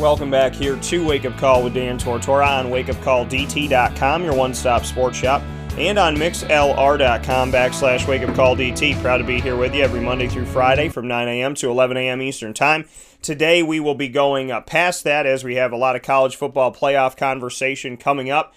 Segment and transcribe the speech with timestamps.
[0.00, 4.86] Welcome back here to Wake Up Call with Dan Tortora on wakeupcalldt.com, your one stop
[4.86, 5.42] sports shop,
[5.76, 9.02] and on mixlr.com backslash wakeupcalldt.
[9.02, 11.54] Proud to be here with you every Monday through Friday from 9 a.m.
[11.56, 12.22] to 11 a.m.
[12.22, 12.88] Eastern Time.
[13.20, 16.34] Today we will be going uh, past that as we have a lot of college
[16.34, 18.54] football playoff conversation coming up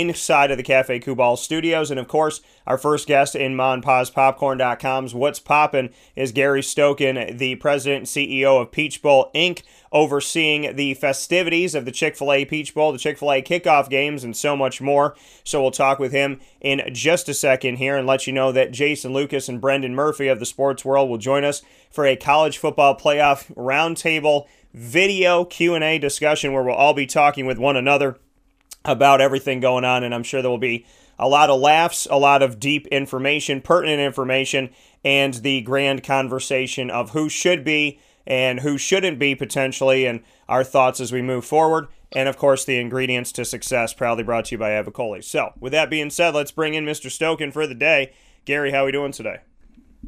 [0.00, 1.90] inside of the Cafe Kubal studios.
[1.90, 7.98] And of course, our first guest in MonPazPopcorn.com's What's Poppin' is Gary Stokan, the president
[7.98, 9.62] and CEO of Peach Bowl Inc.,
[9.92, 13.88] overseeing the festivities of the Chick fil A Peach Bowl, the Chick fil A kickoff
[13.88, 15.14] games, and so much more.
[15.44, 18.72] So we'll talk with him in just a second here and let you know that
[18.72, 22.58] Jason Lucas and Brendan Murphy of the Sports World will join us for a college
[22.58, 28.18] football playoff roundtable video Q&A discussion where we'll all be talking with one another
[28.84, 30.86] about everything going on, and I'm sure there will be
[31.18, 34.70] a lot of laughs, a lot of deep information, pertinent information,
[35.04, 40.64] and the grand conversation of who should be and who shouldn't be potentially, and our
[40.64, 41.86] thoughts as we move forward.
[42.12, 45.22] And of course, the ingredients to success, proudly brought to you by Avicoli.
[45.22, 47.10] So, with that being said, let's bring in Mr.
[47.10, 48.12] Stokan for the day.
[48.44, 49.38] Gary, how are we doing today?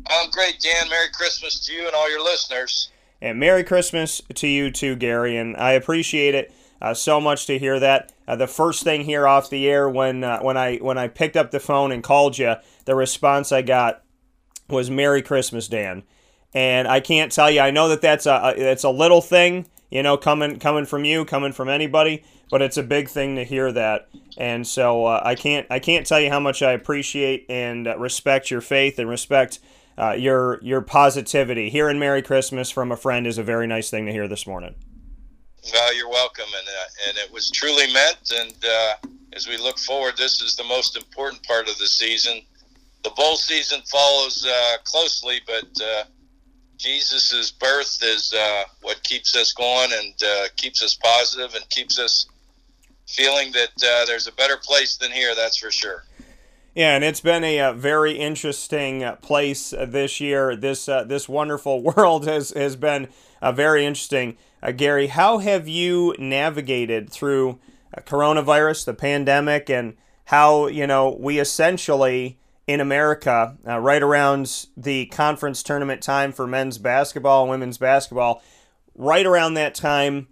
[0.07, 0.89] I'm great, Dan.
[0.89, 2.91] Merry Christmas to you and all your listeners.
[3.21, 5.37] And Merry Christmas to you too, Gary.
[5.37, 8.13] And I appreciate it uh, so much to hear that.
[8.29, 11.37] Uh, the first thing here off the air when uh, when I when I picked
[11.37, 14.03] up the phone and called you, the response I got
[14.69, 16.03] was "Merry Christmas, Dan."
[16.55, 17.61] And I can't tell you.
[17.61, 21.05] I know that that's a, a it's a little thing, you know, coming coming from
[21.05, 24.09] you, coming from anybody, but it's a big thing to hear that.
[24.37, 27.99] And so uh, I can't I can't tell you how much I appreciate and uh,
[27.99, 29.61] respect your faith and respect.
[29.99, 31.71] Uh, your your positivity.
[31.71, 34.75] Hearing Merry Christmas from a friend is a very nice thing to hear this morning.
[35.73, 38.33] Well, you're welcome, and uh, and it was truly meant.
[38.33, 38.95] And uh,
[39.33, 42.41] as we look forward, this is the most important part of the season.
[43.05, 46.05] The bowl season follows uh, closely, but uh,
[46.77, 51.99] Jesus' birth is uh, what keeps us going and uh, keeps us positive and keeps
[51.99, 52.27] us
[53.07, 53.71] feeling that
[54.07, 55.35] there's a better place than here.
[55.35, 56.05] That's for sure.
[56.75, 60.57] Yeah, and it's been a, a very interesting place this year.
[60.57, 63.09] This this wonderful world has has been
[63.41, 64.37] a very interesting.
[64.63, 67.59] Uh, Gary, how have you navigated through
[67.97, 69.97] uh, coronavirus, the pandemic, and
[70.27, 76.47] how, you know, we essentially in America, uh, right around the conference tournament time for
[76.47, 78.43] men's basketball and women's basketball,
[78.97, 80.27] right around that time,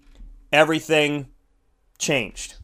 [0.53, 1.29] everything
[1.99, 2.57] changed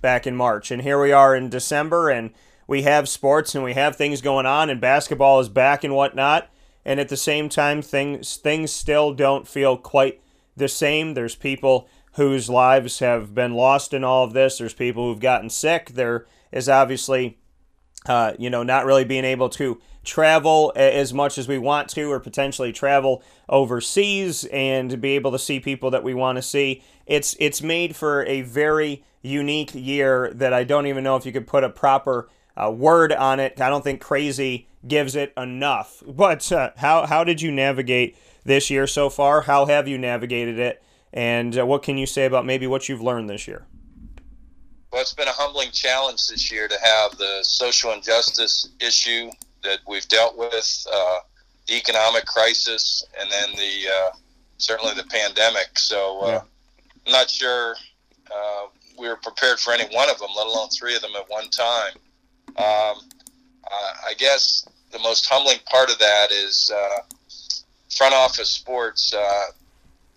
[0.00, 0.70] back in March.
[0.70, 2.30] And here we are in December, and
[2.66, 6.50] we have sports and we have things going on, and basketball is back and whatnot.
[6.84, 10.20] And at the same time, things things still don't feel quite
[10.56, 11.14] the same.
[11.14, 14.58] There's people whose lives have been lost in all of this.
[14.58, 15.90] There's people who've gotten sick.
[15.90, 17.38] There is obviously,
[18.06, 22.12] uh, you know, not really being able to travel as much as we want to,
[22.12, 26.82] or potentially travel overseas and be able to see people that we want to see.
[27.06, 31.32] It's it's made for a very unique year that I don't even know if you
[31.32, 33.60] could put a proper uh, word on it.
[33.60, 36.02] I don't think crazy gives it enough.
[36.14, 39.42] But uh, how how did you navigate this year so far.
[39.42, 40.82] How have you navigated it?
[41.12, 43.66] And uh, what can you say about maybe what you've learned this year?
[44.92, 49.30] Well, it's been a humbling challenge this year to have the social injustice issue
[49.62, 51.18] that we've dealt with, uh,
[51.66, 54.10] the economic crisis, and then the uh,
[54.58, 55.78] certainly the pandemic.
[55.78, 56.40] So uh, yeah.
[57.06, 57.76] I'm not sure
[58.30, 58.66] uh,
[58.98, 61.48] we were prepared for any one of them, let alone three of them at one
[61.50, 61.94] time.
[62.56, 63.00] Um,
[64.06, 66.98] I guess the most humbling part of that is uh,
[67.96, 69.46] front office sports uh,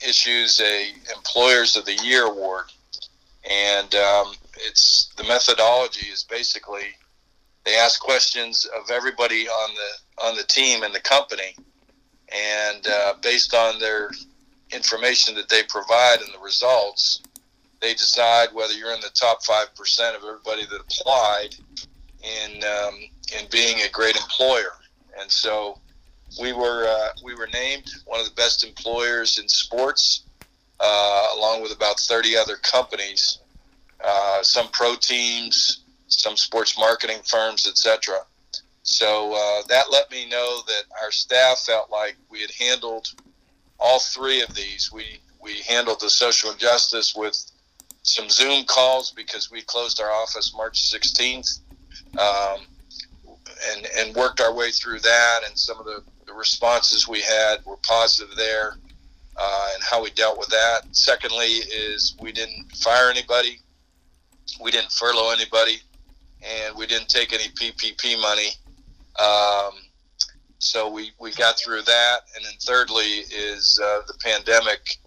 [0.05, 2.65] issues a employers of the year award.
[3.49, 6.95] And um, it's the methodology is basically
[7.65, 11.55] they ask questions of everybody on the on the team and the company.
[12.33, 14.11] And uh, based on their
[14.73, 17.21] information that they provide and the results
[17.79, 21.55] they decide whether you're in the top 5% of everybody that applied
[22.23, 22.95] in um,
[23.37, 24.73] in being a great employer.
[25.19, 25.79] And so
[26.41, 30.23] we were uh, we were named one of the best employers in sports,
[30.79, 33.39] uh, along with about 30 other companies,
[34.03, 38.19] uh, some pro teams, some sports marketing firms, etc.
[38.83, 43.09] So uh, that let me know that our staff felt like we had handled
[43.79, 44.91] all three of these.
[44.93, 47.51] We we handled the social justice with
[48.03, 51.59] some Zoom calls because we closed our office March 16th
[52.17, 52.61] um,
[53.71, 55.39] and and worked our way through that.
[55.45, 58.77] And some of the, the responses we had were positive there,
[59.35, 60.83] uh, and how we dealt with that.
[60.91, 63.59] Secondly, is we didn't fire anybody,
[64.61, 65.81] we didn't furlough anybody,
[66.41, 68.49] and we didn't take any PPP money.
[69.19, 69.73] Um,
[70.59, 72.19] so we, we got through that.
[72.35, 74.97] And then thirdly is uh, the pandemic.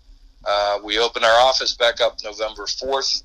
[0.44, 3.22] Uh, we opened our office back up November 4th.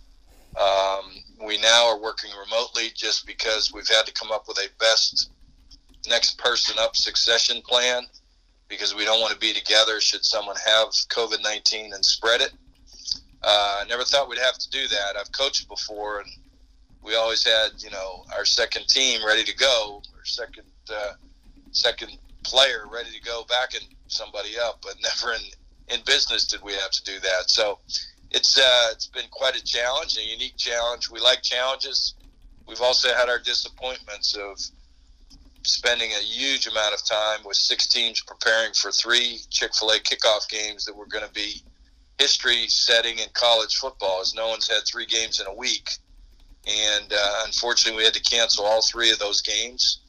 [0.60, 1.12] Um,
[1.46, 5.30] we now are working remotely just because we've had to come up with a best
[6.07, 8.04] next person up succession plan
[8.68, 12.52] because we don't want to be together should someone have COVID 19 and spread it.
[13.44, 15.16] Uh, I never thought we'd have to do that.
[15.19, 16.30] I've coached before, and
[17.04, 21.13] we always had, you know, our second team ready to go, our second uh,
[21.72, 25.42] second player ready to go backing somebody up, but never in
[25.90, 27.50] in business did we have to do that.
[27.50, 27.80] So
[28.31, 31.10] it's uh, it's been quite a challenge, a unique challenge.
[31.10, 32.16] We like challenges.
[32.68, 34.60] We've also had our disappointments of
[35.65, 40.00] spending a huge amount of time with six teams preparing for three Chick Fil A
[40.00, 41.62] kickoff games that were going to be
[42.19, 45.89] history setting in college football, as no one's had three games in a week.
[46.67, 50.00] And uh, unfortunately, we had to cancel all three of those games.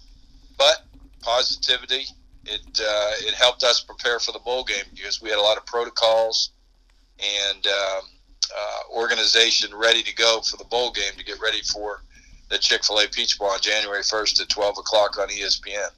[0.56, 0.84] But
[1.20, 2.06] positivity,
[2.44, 5.58] it uh, it helped us prepare for the bowl game because we had a lot
[5.58, 6.50] of protocols
[7.18, 8.02] and um,
[8.56, 12.02] uh, organization ready to go for the bowl game to get ready for
[12.48, 15.88] the Chick Fil A Peach Bowl on January first at twelve o'clock on ESPN.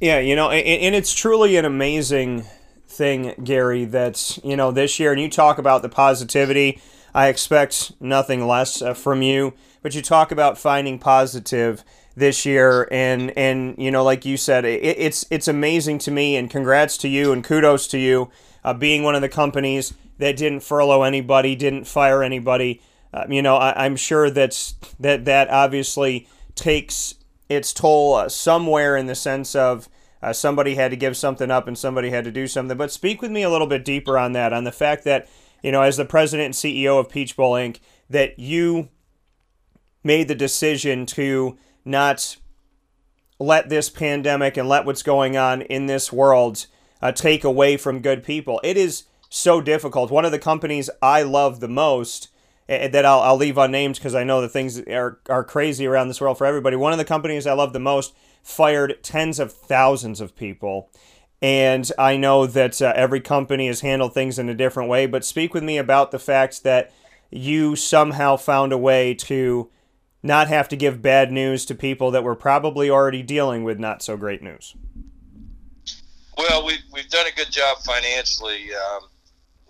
[0.00, 2.44] Yeah, you know, and, and it's truly an amazing
[2.88, 3.84] thing, Gary.
[3.84, 6.80] That's you know this year, and you talk about the positivity.
[7.14, 11.84] I expect nothing less uh, from you, but you talk about finding positive
[12.14, 16.36] this year and and you know like you said it, it's it's amazing to me
[16.36, 18.30] and congrats to you and kudos to you
[18.64, 23.42] uh, being one of the companies that didn't furlough anybody didn't fire anybody uh, you
[23.42, 27.14] know I, am sure that's that that obviously takes
[27.48, 29.88] its toll uh, somewhere in the sense of
[30.22, 33.22] uh, somebody had to give something up and somebody had to do something but speak
[33.22, 35.28] with me a little bit deeper on that on the fact that
[35.62, 37.78] you know as the president and ceo of peach bowl inc
[38.08, 38.88] that you
[40.04, 42.36] made the decision to not
[43.38, 46.66] let this pandemic and let what's going on in this world
[47.00, 48.60] uh, take away from good people.
[48.62, 50.10] It is so difficult.
[50.10, 52.28] One of the companies I love the most
[52.88, 56.20] that I'll, I'll leave unnamed because I know the things are, are crazy around this
[56.20, 56.76] world for everybody.
[56.76, 60.90] One of the companies I love the most fired tens of thousands of people.
[61.40, 65.24] And I know that uh, every company has handled things in a different way, but
[65.24, 66.92] speak with me about the fact that
[67.30, 69.70] you somehow found a way to
[70.22, 74.02] not have to give bad news to people that were probably already dealing with not
[74.02, 74.76] so great news?
[76.38, 79.08] Well, we've, we've done a good job financially, um,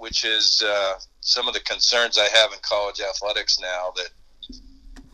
[0.03, 4.11] which is uh, some of the concerns I have in college athletics now that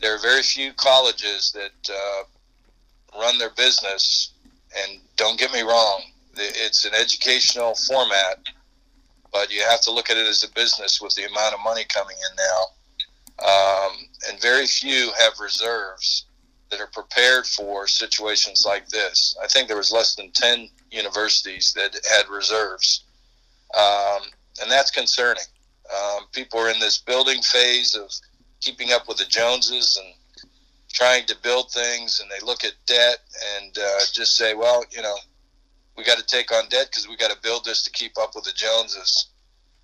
[0.01, 4.31] there are very few colleges that uh, run their business.
[4.75, 6.01] And don't get me wrong,
[6.33, 8.39] it's an educational format,
[9.31, 11.85] but you have to look at it as a business with the amount of money
[11.87, 13.91] coming in now um,
[14.27, 16.25] and very few have reserves
[16.71, 19.37] that are prepared for situations like this.
[19.43, 23.03] I think there was less than 10 universities that had reserves.
[23.77, 24.23] Um,
[24.61, 25.43] and that's concerning.
[25.93, 28.11] Um, people are in this building phase of
[28.61, 30.13] keeping up with the Joneses and
[30.91, 33.17] trying to build things, and they look at debt
[33.57, 35.15] and uh, just say, well, you know,
[35.97, 38.31] we got to take on debt because we got to build this to keep up
[38.35, 39.27] with the Joneses.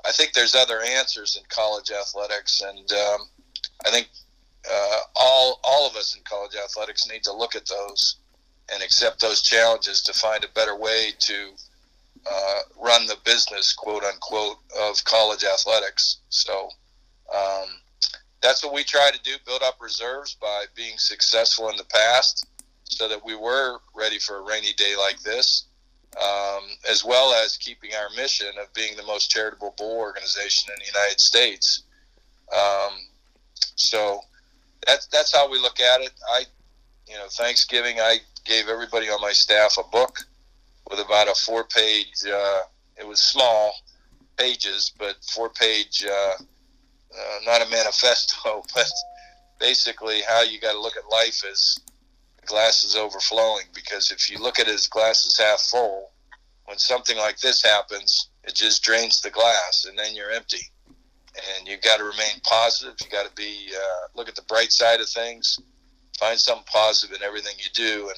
[0.06, 3.22] I think there's other answers in college athletics, and um,
[3.86, 4.10] I think
[4.72, 8.18] uh, all all of us in college athletics need to look at those
[8.74, 11.50] and accept those challenges to find a better way to
[12.30, 16.18] uh, run the business, quote unquote, of college athletics.
[16.30, 16.70] So
[17.36, 17.68] um,
[18.42, 22.48] that's what we try to do: build up reserves by being successful in the past,
[22.84, 25.66] so that we were ready for a rainy day like this.
[26.16, 30.80] Um, as well as keeping our mission of being the most charitable bowl organization in
[30.80, 31.84] the United States.
[32.54, 32.94] Um,
[33.76, 34.22] so
[34.88, 36.12] that's that's how we look at it.
[36.32, 36.46] I,
[37.08, 40.20] you know, Thanksgiving I gave everybody on my staff a book
[40.90, 42.26] with about a four-page.
[42.26, 42.62] Uh,
[42.98, 43.74] it was small
[44.38, 46.06] pages, but four-page.
[46.10, 46.34] Uh,
[47.18, 48.92] uh, not a manifesto, but
[49.60, 51.80] basically how you got to look at life as
[52.46, 53.66] glass is overflowing.
[53.74, 56.12] Because if you look at it as glass is half full,
[56.66, 60.72] when something like this happens, it just drains the glass, and then you're empty
[61.38, 62.96] and you've got to remain positive.
[63.04, 65.60] You got to be uh, look at the bright side of things,
[66.20, 68.10] find something positive in everything you do.
[68.10, 68.18] And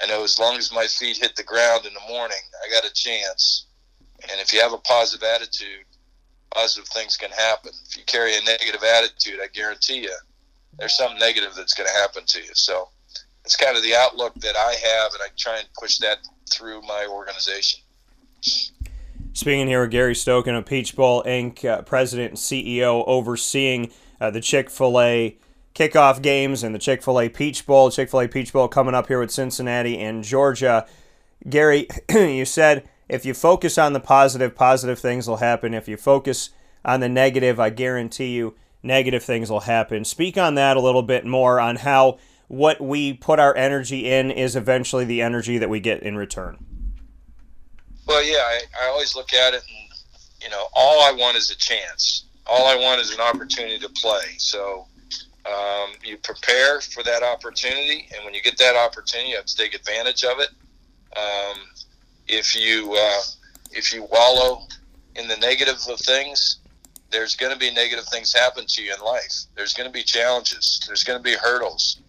[0.00, 2.88] I know as long as my feet hit the ground in the morning, I got
[2.88, 3.66] a chance.
[4.30, 5.84] And if you have a positive attitude,
[6.54, 7.72] positive things can happen.
[7.88, 10.14] If you carry a negative attitude, I guarantee you,
[10.78, 12.50] there's something negative that's going to happen to you.
[12.54, 12.88] So
[13.44, 16.18] it's kind of the outlook that I have, and I try and push that
[16.50, 17.80] through my organization.
[19.32, 24.30] Speaking here with Gary Stokan of Peach Bowl Inc., uh, president and CEO, overseeing uh,
[24.30, 25.36] the Chick fil A
[25.76, 27.90] kickoff games and the Chick fil A Peach Bowl.
[27.90, 30.86] Chick fil A Peach Bowl coming up here with Cincinnati and Georgia.
[31.48, 35.74] Gary, you said if you focus on the positive, positive things will happen.
[35.74, 36.50] If you focus
[36.84, 40.04] on the negative, I guarantee you negative things will happen.
[40.04, 42.18] Speak on that a little bit more on how
[42.48, 46.56] what we put our energy in is eventually the energy that we get in return.
[48.06, 49.98] Well, yeah, I, I always look at it and,
[50.42, 52.26] you know, all I want is a chance.
[52.46, 54.36] All I want is an opportunity to play.
[54.38, 54.86] So
[55.46, 59.56] um, you prepare for that opportunity, and when you get that opportunity, you have to
[59.56, 60.48] take advantage of it.
[61.16, 61.58] Um,
[62.28, 63.22] if you uh,
[63.72, 64.66] if you wallow
[65.14, 66.58] in the negative of things,
[67.10, 69.44] there's going to be negative things happen to you in life.
[69.54, 70.82] There's going to be challenges.
[70.86, 72.00] There's going to be hurdles.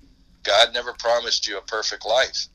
[0.44, 2.48] God never promised you a perfect life.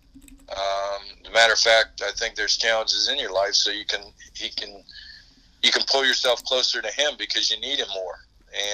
[0.48, 4.00] Um, matter of fact, I think there's challenges in your life, so you can
[4.34, 4.82] he can
[5.62, 8.18] you can pull yourself closer to Him because you need Him more.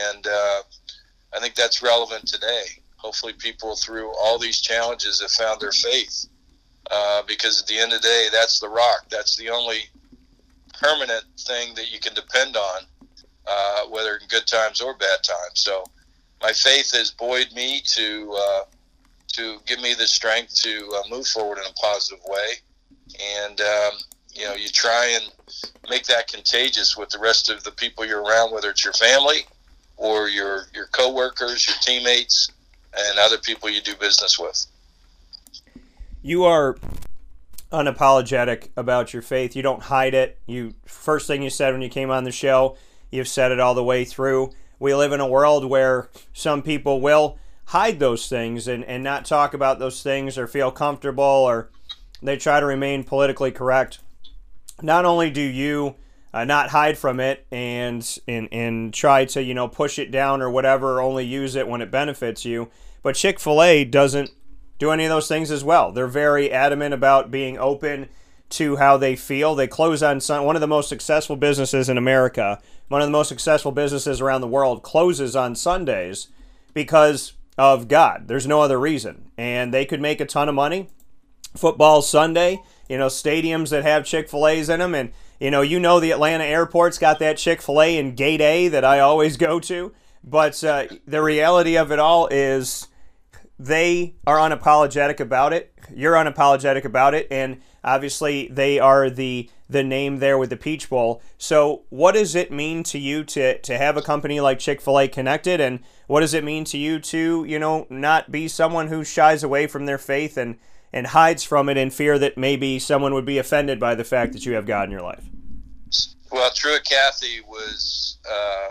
[0.07, 0.62] And uh,
[1.35, 2.64] I think that's relevant today.
[2.97, 6.26] Hopefully, people through all these challenges have found their faith,
[6.90, 9.06] uh, because at the end of the day, that's the rock.
[9.11, 9.85] That's the only
[10.80, 12.82] permanent thing that you can depend on,
[13.47, 15.54] uh, whether in good times or bad times.
[15.54, 15.85] So,
[16.42, 18.64] my faith has buoyed me to uh,
[19.35, 22.49] to give me the strength to uh, move forward in a positive way.
[23.44, 23.92] And, um,
[24.35, 25.32] you know, you try and
[25.88, 29.47] make that contagious with the rest of the people you're around, whether it's your family
[29.99, 32.50] or your, your coworkers, your teammates,
[32.97, 34.67] and other people you do business with.
[36.23, 36.76] You are
[37.71, 39.55] unapologetic about your faith.
[39.55, 40.38] You don't hide it.
[40.47, 42.76] You first thing you said when you came on the show,
[43.11, 44.52] you've said it all the way through.
[44.78, 49.26] We live in a world where some people will hide those things and, and not
[49.26, 51.69] talk about those things or feel comfortable or
[52.23, 53.99] they try to remain politically correct.
[54.81, 55.97] Not only do you
[56.32, 60.42] uh, not hide from it and, and and try to you know push it down
[60.42, 62.70] or whatever, only use it when it benefits you,
[63.02, 64.30] but Chick Fil A doesn't
[64.78, 65.92] do any of those things as well.
[65.92, 68.08] They're very adamant about being open
[68.50, 69.54] to how they feel.
[69.54, 70.44] They close on sun.
[70.44, 74.40] One of the most successful businesses in America, one of the most successful businesses around
[74.40, 76.28] the world, closes on Sundays
[76.73, 78.28] because of God.
[78.28, 79.30] There's no other reason.
[79.37, 80.88] And they could make a ton of money.
[81.56, 84.94] Football Sunday, you know, stadiums that have Chick fil A's in them.
[84.94, 88.40] And, you know, you know the Atlanta airport's got that Chick fil A in Gate
[88.40, 89.92] A that I always go to.
[90.25, 92.88] But uh, the reality of it all is
[93.59, 95.73] they are unapologetic about it.
[95.95, 97.26] You're unapologetic about it.
[97.30, 101.23] And obviously, they are the the name there with the Peach Bowl.
[101.37, 104.99] So, what does it mean to you to to have a company like Chick Fil
[104.99, 108.88] A connected, and what does it mean to you to you know not be someone
[108.88, 110.59] who shies away from their faith and
[110.92, 114.33] and hides from it in fear that maybe someone would be offended by the fact
[114.33, 115.25] that you have God in your life?
[116.30, 118.68] Well, Truett Cathy was uh,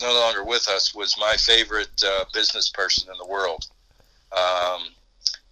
[0.00, 0.94] no longer with us.
[0.94, 3.64] Was my favorite uh, business person in the world.
[4.36, 4.88] Um,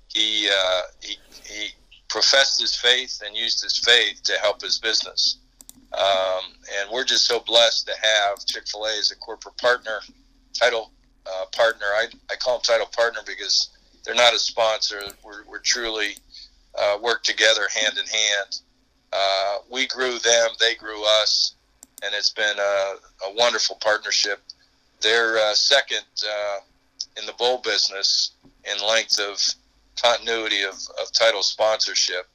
[0.09, 1.69] he, uh, he he
[2.09, 5.39] professed his faith and used his faith to help his business.
[5.93, 6.45] Um,
[6.79, 10.01] and we're just so blessed to have Chick fil A as a corporate partner,
[10.53, 10.93] title
[11.27, 11.87] uh, partner.
[11.87, 13.71] I, I call him title partner because
[14.05, 15.01] they're not a sponsor.
[15.25, 16.17] We're, we're truly
[16.79, 18.61] uh, work together hand in hand.
[19.13, 21.55] Uh, we grew them, they grew us,
[22.05, 22.95] and it's been a,
[23.27, 24.41] a wonderful partnership.
[25.01, 26.59] They're uh, second uh,
[27.19, 28.33] in the bowl business
[28.65, 29.39] in length of
[30.01, 32.29] continuity of, of title sponsorship,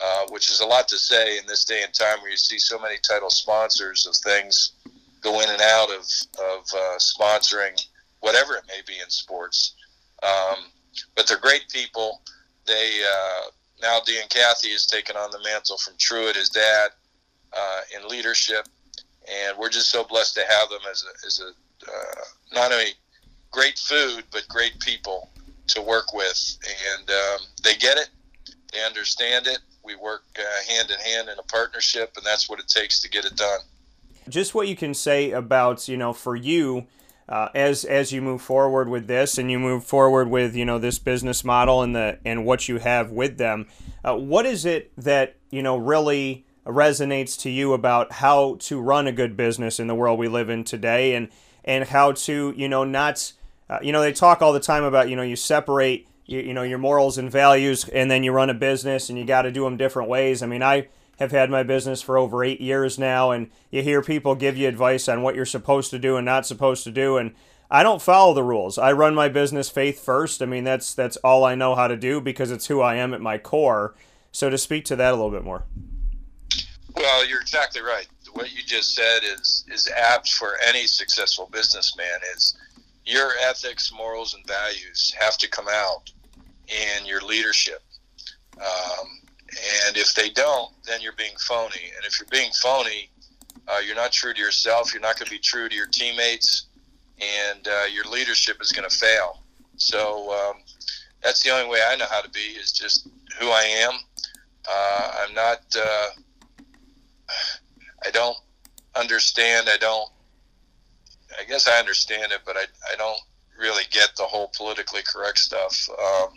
[0.00, 2.58] uh, which is a lot to say in this day and time where you see
[2.58, 4.72] so many title sponsors of things
[5.20, 6.04] go in and out of,
[6.38, 7.78] of uh, sponsoring
[8.20, 9.74] whatever it may be in sports.
[10.22, 10.56] Um,
[11.14, 12.20] but they're great people.
[12.66, 13.50] They uh,
[13.80, 16.90] now Dan Cathy has taken on the mantle from Truett, his dad,
[17.56, 18.66] uh, in leadership,
[19.28, 21.48] and we're just so blessed to have them as a, as a
[21.90, 22.24] uh,
[22.54, 22.92] not only
[23.50, 25.30] great food but great people
[25.68, 26.58] to work with,
[26.98, 28.08] and um, they get it,
[28.72, 29.58] they understand it.
[29.84, 33.08] We work uh, hand in hand in a partnership, and that's what it takes to
[33.08, 33.60] get it done.
[34.28, 36.86] Just what you can say about you know for you.
[37.28, 40.78] Uh, as as you move forward with this and you move forward with you know
[40.78, 43.66] this business model and the and what you have with them,
[44.04, 49.06] uh, what is it that you know really resonates to you about how to run
[49.06, 51.28] a good business in the world we live in today and
[51.64, 53.32] and how to you know not
[53.68, 56.54] uh, you know, they talk all the time about, you know, you separate, you, you
[56.54, 59.50] know, your morals and values and then you run a business and you got to
[59.50, 60.42] do them different ways.
[60.42, 64.02] I mean, I have had my business for over eight years now and you hear
[64.02, 67.16] people give you advice on what you're supposed to do and not supposed to do.
[67.16, 67.34] And
[67.70, 68.78] I don't follow the rules.
[68.78, 70.42] I run my business faith first.
[70.42, 73.12] I mean, that's that's all I know how to do because it's who I am
[73.12, 73.94] at my core.
[74.30, 75.64] So to speak to that a little bit more.
[76.94, 78.06] Well, you're exactly right.
[78.32, 82.20] What you just said is is apt for any successful businessman.
[82.34, 82.56] Is
[83.04, 86.10] your ethics, morals, and values have to come out
[86.68, 87.82] in your leadership.
[88.58, 89.15] Um,
[89.86, 91.92] and if they don't, then you're being phony.
[91.96, 93.10] And if you're being phony,
[93.68, 94.92] uh, you're not true to yourself.
[94.92, 96.66] You're not going to be true to your teammates,
[97.20, 99.40] and uh, your leadership is going to fail.
[99.76, 100.62] So um,
[101.22, 103.08] that's the only way I know how to be is just
[103.38, 103.92] who I am.
[104.68, 105.60] Uh, I'm not.
[105.76, 106.08] Uh,
[108.04, 108.36] I don't
[108.94, 109.68] understand.
[109.72, 110.08] I don't.
[111.38, 113.20] I guess I understand it, but I, I don't
[113.58, 115.88] really get the whole politically correct stuff.
[115.90, 116.28] Um,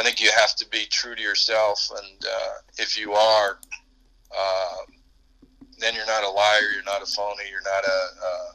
[0.00, 3.58] I think you have to be true to yourself, and uh, if you are,
[4.34, 4.76] uh,
[5.78, 6.70] then you're not a liar.
[6.72, 7.42] You're not a phony.
[7.50, 8.52] You're not a uh,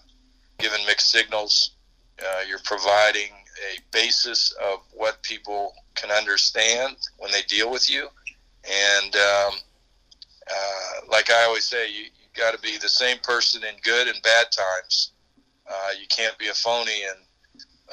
[0.58, 1.76] giving mixed signals.
[2.20, 3.30] Uh, you're providing
[3.72, 8.08] a basis of what people can understand when they deal with you,
[8.64, 9.54] and um,
[10.50, 14.08] uh, like I always say, you, you got to be the same person in good
[14.08, 15.12] and bad times.
[15.70, 17.20] Uh, you can't be a phony and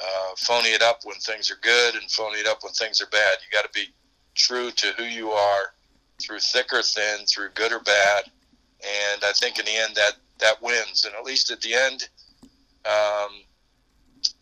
[0.01, 3.07] uh, phony it up when things are good and phony it up when things are
[3.07, 3.37] bad.
[3.41, 3.93] You got to be
[4.35, 5.73] true to who you are
[6.21, 8.25] through thick or thin, through good or bad.
[8.81, 11.05] And I think in the end that that wins.
[11.05, 12.09] And at least at the end,
[12.85, 13.31] um,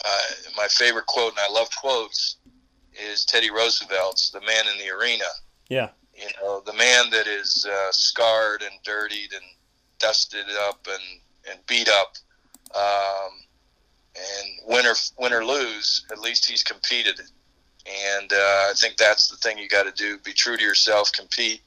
[0.03, 0.21] uh,
[0.57, 2.37] my favorite quote, and I love quotes,
[2.93, 5.25] is Teddy Roosevelt's "The Man in the Arena."
[5.69, 5.89] Yeah.
[6.15, 9.45] You know, the man that is uh, scarred and dirtied and
[9.97, 12.15] dusted up and, and beat up.
[12.75, 13.31] Um,
[14.15, 17.19] and win or win or lose, at least he's competed.
[18.19, 18.35] And uh,
[18.69, 21.61] I think that's the thing you got to do: be true to yourself, compete.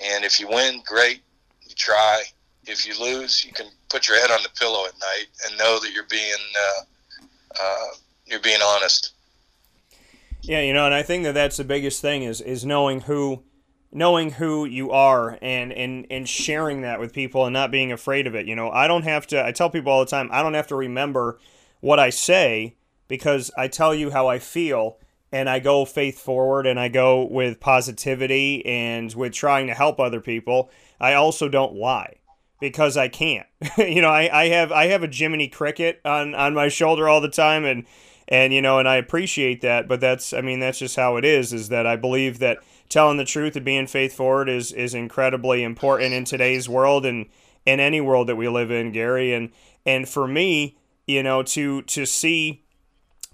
[0.00, 1.22] And if you win, great.
[1.62, 2.22] You try.
[2.64, 5.80] If you lose, you can put your head on the pillow at night and know
[5.80, 6.82] that you're being uh,
[7.60, 7.88] uh,
[8.26, 9.12] you're being honest.
[10.42, 13.42] Yeah, you know, and I think that that's the biggest thing is is knowing who
[13.92, 18.26] knowing who you are and and and sharing that with people and not being afraid
[18.26, 18.46] of it.
[18.46, 20.68] You know, I don't have to I tell people all the time, I don't have
[20.68, 21.38] to remember
[21.82, 22.76] what I say
[23.08, 24.98] because I tell you how I feel
[25.30, 30.00] and I go faith forward and I go with positivity and with trying to help
[30.00, 30.70] other people.
[31.00, 32.20] I also don't lie
[32.60, 33.46] because I can't.
[33.76, 37.20] you know, I, I have I have a Jiminy Cricket on, on my shoulder all
[37.20, 37.84] the time and
[38.28, 41.24] and you know and I appreciate that, but that's I mean that's just how it
[41.24, 44.94] is is that I believe that telling the truth and being faith forward is is
[44.94, 47.26] incredibly important in today's world and
[47.66, 49.34] in any world that we live in, Gary.
[49.34, 49.50] And
[49.84, 52.64] and for me, you know, to to see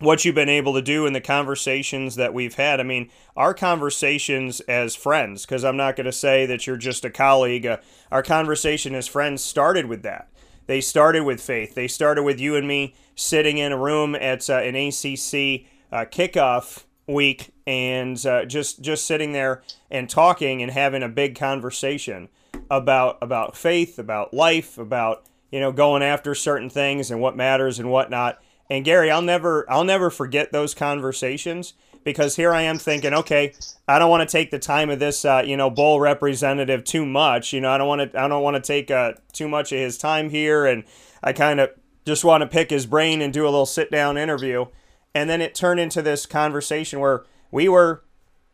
[0.01, 2.79] what you've been able to do in the conversations that we've had.
[2.79, 7.05] I mean, our conversations as friends, because I'm not going to say that you're just
[7.05, 7.67] a colleague.
[7.67, 7.79] Uh,
[8.13, 10.29] our conversation as friends started with that.
[10.67, 11.75] They started with faith.
[11.75, 16.05] They started with you and me sitting in a room at uh, an ACC uh,
[16.05, 22.29] kickoff week and uh, just just sitting there and talking and having a big conversation
[22.71, 27.79] about about faith, about life, about you know, going after certain things and what matters
[27.79, 28.39] and whatnot.
[28.71, 33.55] And Gary, I'll never I'll never forget those conversations because here I am thinking, okay,
[33.87, 37.07] I don't want to take the time of this uh, you know bowl representative too
[37.07, 37.53] much.
[37.53, 39.79] You know, I don't want to I don't want to take uh, too much of
[39.79, 40.85] his time here, and
[41.23, 41.71] I kind of
[42.05, 44.67] just want to pick his brain and do a little sit down interview.
[45.15, 48.05] And then it turned into this conversation where we were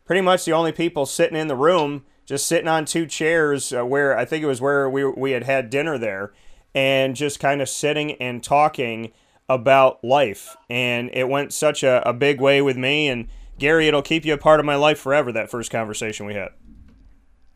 [0.05, 3.85] pretty much the only people sitting in the room, just sitting on two chairs uh,
[3.85, 6.33] where I think it was where we we had had dinner there
[6.75, 9.13] and just kind of sitting and talking
[9.47, 10.55] about life.
[10.69, 13.07] And it went such a, a big way with me.
[13.07, 16.33] And Gary, it'll keep you a part of my life forever, that first conversation we
[16.33, 16.49] had.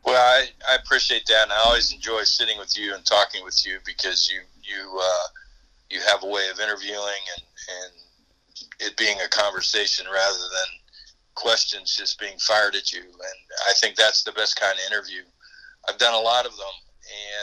[0.02, 3.66] Well, I, I appreciate that, and I always enjoy sitting with you and talking with
[3.66, 5.28] you because you you uh,
[5.90, 6.96] you have a way of interviewing
[7.36, 7.44] and,
[7.82, 10.68] and it being a conversation rather than
[11.34, 13.00] questions just being fired at you.
[13.02, 15.22] And I think that's the best kind of interview.
[15.88, 16.74] I've done a lot of them,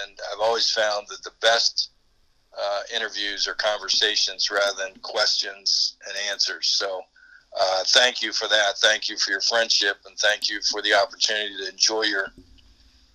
[0.04, 1.92] and I've always found that the best
[2.60, 6.68] uh, interviews are conversations rather than questions and answers.
[6.68, 7.02] So,
[7.60, 8.78] uh, thank you for that.
[8.78, 12.28] Thank you for your friendship, and thank you for the opportunity to enjoy your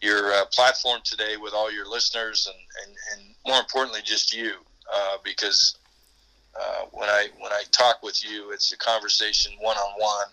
[0.01, 4.55] your uh, platform today with all your listeners, and, and, and more importantly, just you,
[4.93, 5.77] uh, because
[6.61, 10.27] uh, when I when I talk with you, it's a conversation one on one,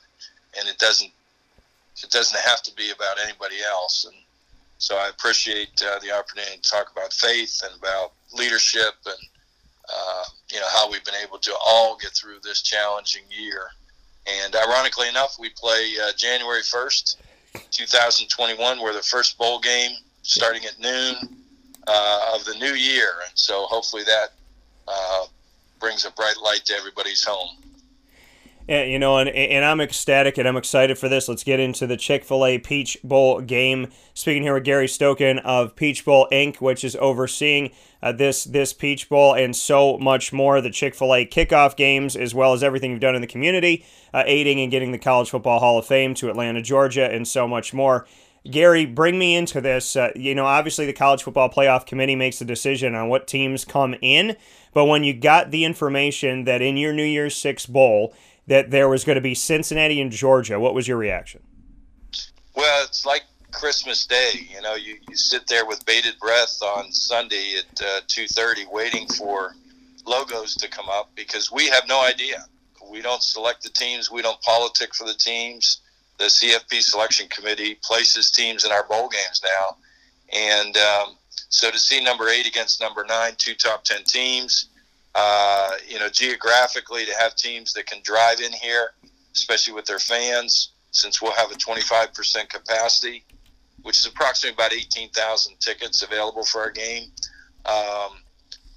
[0.58, 1.12] and it doesn't
[2.04, 4.06] it doesn't have to be about anybody else.
[4.06, 4.16] And
[4.80, 9.16] so I appreciate uh, the opportunity to talk about faith and about leadership and
[9.94, 13.68] uh, you know how we've been able to all get through this challenging year.
[14.26, 17.20] And ironically enough, we play uh, January first,
[17.72, 18.82] 2021.
[18.82, 21.16] We're the first bowl game starting at noon
[21.88, 24.30] uh, of the new year, and so hopefully that
[24.88, 25.26] uh,
[25.80, 27.58] brings a bright light to everybody's home.
[28.70, 31.28] Yeah, you know, and, and I'm ecstatic and I'm excited for this.
[31.28, 33.88] Let's get into the Chick fil A Peach Bowl game.
[34.14, 37.72] Speaking here with Gary Stokan of Peach Bowl Inc., which is overseeing
[38.04, 40.62] uh, this this Peach Bowl and so much more.
[40.62, 43.84] The Chick fil A kickoff games, as well as everything you've done in the community,
[44.14, 47.48] uh, aiding and getting the College Football Hall of Fame to Atlanta, Georgia, and so
[47.48, 48.06] much more.
[48.50, 49.96] Gary, bring me into this.
[49.96, 53.66] Uh, you know, obviously the College Football Playoff Committee makes a decision on what teams
[53.66, 54.38] come in,
[54.74, 58.14] but when you got the information that in your New Year's Six Bowl,
[58.50, 60.60] that there was going to be Cincinnati and Georgia.
[60.60, 61.42] What was your reaction?
[62.56, 64.48] Well, it's like Christmas Day.
[64.54, 68.66] You know, you, you sit there with bated breath on Sunday at uh, two thirty,
[68.72, 69.56] waiting for
[70.06, 72.46] logos to come up because we have no idea.
[72.92, 74.10] We don't select the teams.
[74.10, 75.82] We don't politic for the teams.
[76.18, 79.78] The CFP selection committee places teams in our bowl games now,
[80.38, 84.70] and um, so to see number eight against number nine, two top ten teams
[85.16, 88.92] uh, you know, geographically to have teams that can drive in here,
[89.34, 93.24] especially with their fans, since we'll have a 25% capacity,
[93.82, 97.12] which is approximately about 18,000 tickets available for our game.
[97.66, 98.24] Um,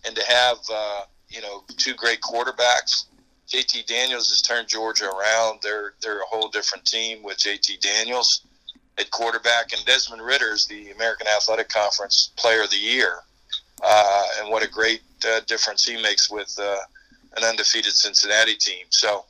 [0.04, 3.06] and to have, uh, you know, two great quarterbacks.
[3.48, 5.60] JT Daniels has turned Georgia around.
[5.62, 8.42] They're they're a whole different team with JT Daniels
[8.98, 13.20] at quarterback, and Desmond Ridder's the American Athletic Conference Player of the Year.
[13.82, 16.76] Uh, and what a great uh, difference he makes with uh,
[17.36, 18.86] an undefeated Cincinnati team.
[18.90, 19.24] So,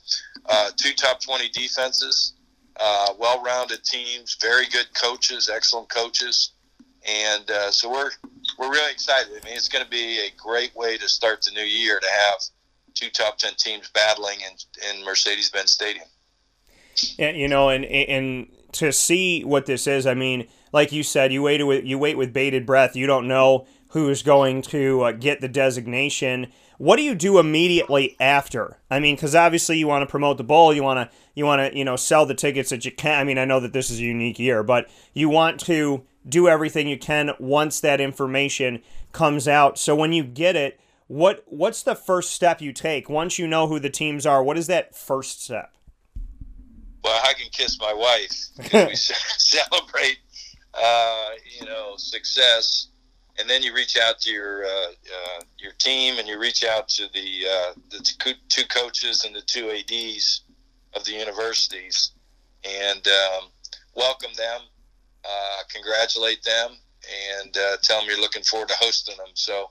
[0.47, 2.35] uh, two top 20 defenses,
[2.79, 6.53] uh, well rounded teams, very good coaches, excellent coaches.
[7.09, 8.11] And uh, so we're,
[8.59, 9.33] we're really excited.
[9.33, 12.07] I mean, it's going to be a great way to start the new year to
[12.07, 12.41] have
[12.95, 16.07] two top 10 teams battling in, in Mercedes Benz Stadium.
[17.19, 21.33] And, you know, and, and to see what this is, I mean, like you said,
[21.33, 22.97] you wait with you wait with bated breath.
[22.97, 26.51] You don't know who's going to uh, get the designation.
[26.79, 28.79] What do you do immediately after?
[28.91, 31.61] I mean, because obviously you want to promote the bowl, you want to you want
[31.73, 33.21] to you know sell the tickets that you can.
[33.21, 36.49] I mean, I know that this is a unique year, but you want to do
[36.49, 39.79] everything you can once that information comes out.
[39.79, 43.67] So when you get it, what what's the first step you take once you know
[43.67, 44.43] who the teams are?
[44.43, 45.77] What is that first step?
[47.05, 48.89] Well, I can kiss my wife.
[48.89, 50.19] we celebrate,
[50.73, 52.89] uh, you know, success
[53.39, 56.89] and then you reach out to your uh, uh, your team and you reach out
[56.89, 60.43] to the uh, the two coaches and the two ads
[60.95, 62.13] of the universities
[62.65, 63.49] and um,
[63.97, 64.61] welcome them,
[65.25, 66.77] uh, congratulate them,
[67.41, 69.31] and uh, tell them you're looking forward to hosting them.
[69.35, 69.71] So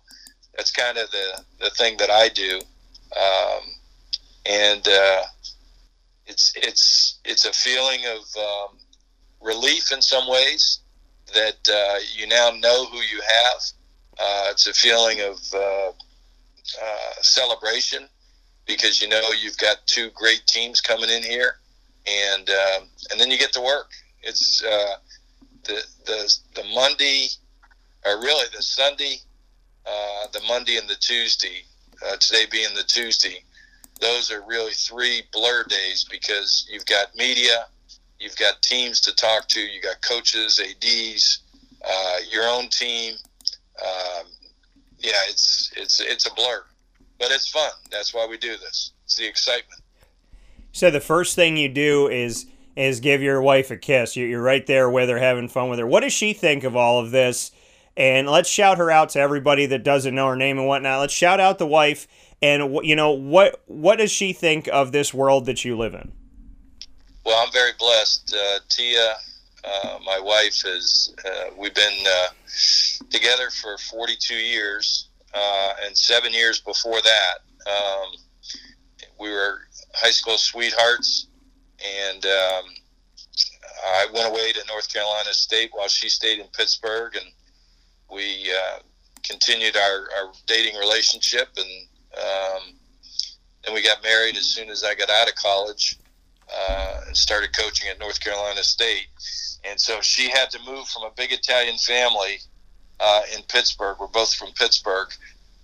[0.56, 2.60] that's kind of the the thing that I do,
[3.17, 3.62] um,
[4.45, 5.24] and uh,
[6.26, 8.78] it's it's it's a feeling of um,
[9.39, 10.80] relief in some ways
[11.33, 13.61] that uh, you now know who you have.
[14.19, 18.07] Uh, it's a feeling of uh, uh, celebration
[18.65, 21.55] because you know you've got two great teams coming in here,
[22.07, 23.91] and um, and then you get to work.
[24.21, 24.95] It's uh,
[25.63, 27.27] the the the Monday,
[28.05, 29.17] or really the Sunday,
[29.85, 31.63] uh, the Monday and the Tuesday.
[32.19, 33.43] today being the Tuesday,
[33.99, 37.67] those are really three blur days because you've got media,
[38.21, 39.60] You've got teams to talk to.
[39.60, 41.39] You got coaches, ads,
[41.84, 43.15] uh, your own team.
[43.81, 44.27] Um,
[44.99, 46.63] yeah, it's it's it's a blur,
[47.19, 47.71] but it's fun.
[47.91, 48.91] That's why we do this.
[49.05, 49.81] It's the excitement.
[50.71, 54.15] So the first thing you do is is give your wife a kiss.
[54.15, 55.88] You're right there with her, having fun with her.
[55.88, 57.51] What does she think of all of this?
[57.97, 61.01] And let's shout her out to everybody that doesn't know her name and whatnot.
[61.01, 62.07] Let's shout out the wife.
[62.39, 63.63] And you know what?
[63.65, 66.12] What does she think of this world that you live in?
[67.23, 68.34] Well, I'm very blessed.
[68.36, 69.15] Uh, Tia,
[69.63, 71.13] uh, my wife, is.
[71.23, 72.27] Uh, we've been uh,
[73.12, 78.12] together for 42 years, uh, and seven years before that, um,
[79.19, 79.60] we were
[79.93, 81.27] high school sweethearts.
[82.03, 82.65] And um,
[83.86, 87.25] I went away to North Carolina State while she stayed in Pittsburgh, and
[88.12, 88.79] we uh,
[89.23, 91.49] continued our, our dating relationship.
[91.55, 95.97] And um, we got married as soon as I got out of college
[96.57, 99.07] uh, started coaching at North Carolina State.
[99.63, 102.39] And so she had to move from a big Italian family
[102.99, 103.97] uh, in Pittsburgh.
[103.99, 105.09] We're both from Pittsburgh.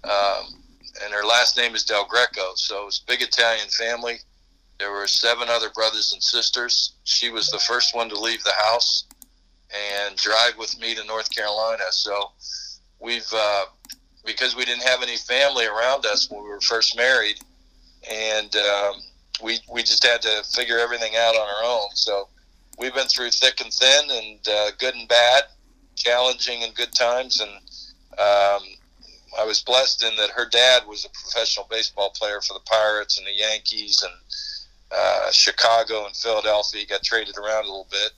[0.04, 0.64] Um,
[1.04, 2.54] and her last name is Del Greco.
[2.56, 4.18] So it was a big Italian family.
[4.80, 6.94] There were seven other brothers and sisters.
[7.04, 9.06] She was the first one to leave the house
[10.06, 11.84] and drive with me to North Carolina.
[11.92, 12.32] So
[13.00, 13.66] we've, uh,
[14.26, 17.40] because we didn't have any family around us when we were first married,
[18.10, 19.02] and um,
[19.42, 21.90] we we just had to figure everything out on our own.
[21.94, 22.28] So
[22.78, 25.44] we've been through thick and thin, and uh, good and bad,
[25.96, 27.40] challenging and good times.
[27.40, 27.52] And
[28.20, 28.64] um,
[29.40, 33.18] I was blessed in that her dad was a professional baseball player for the Pirates
[33.18, 34.14] and the Yankees and
[34.96, 36.82] uh, Chicago and Philadelphia.
[36.82, 38.12] He got traded around a little bit,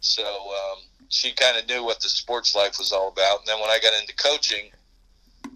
[0.00, 3.40] so um, she kind of knew what the sports life was all about.
[3.40, 4.70] And then when I got into coaching,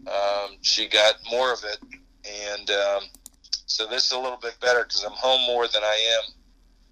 [0.07, 1.79] um, she got more of it,
[2.25, 3.03] and um,
[3.69, 6.33] so this is a little bit better because I'm home more than I am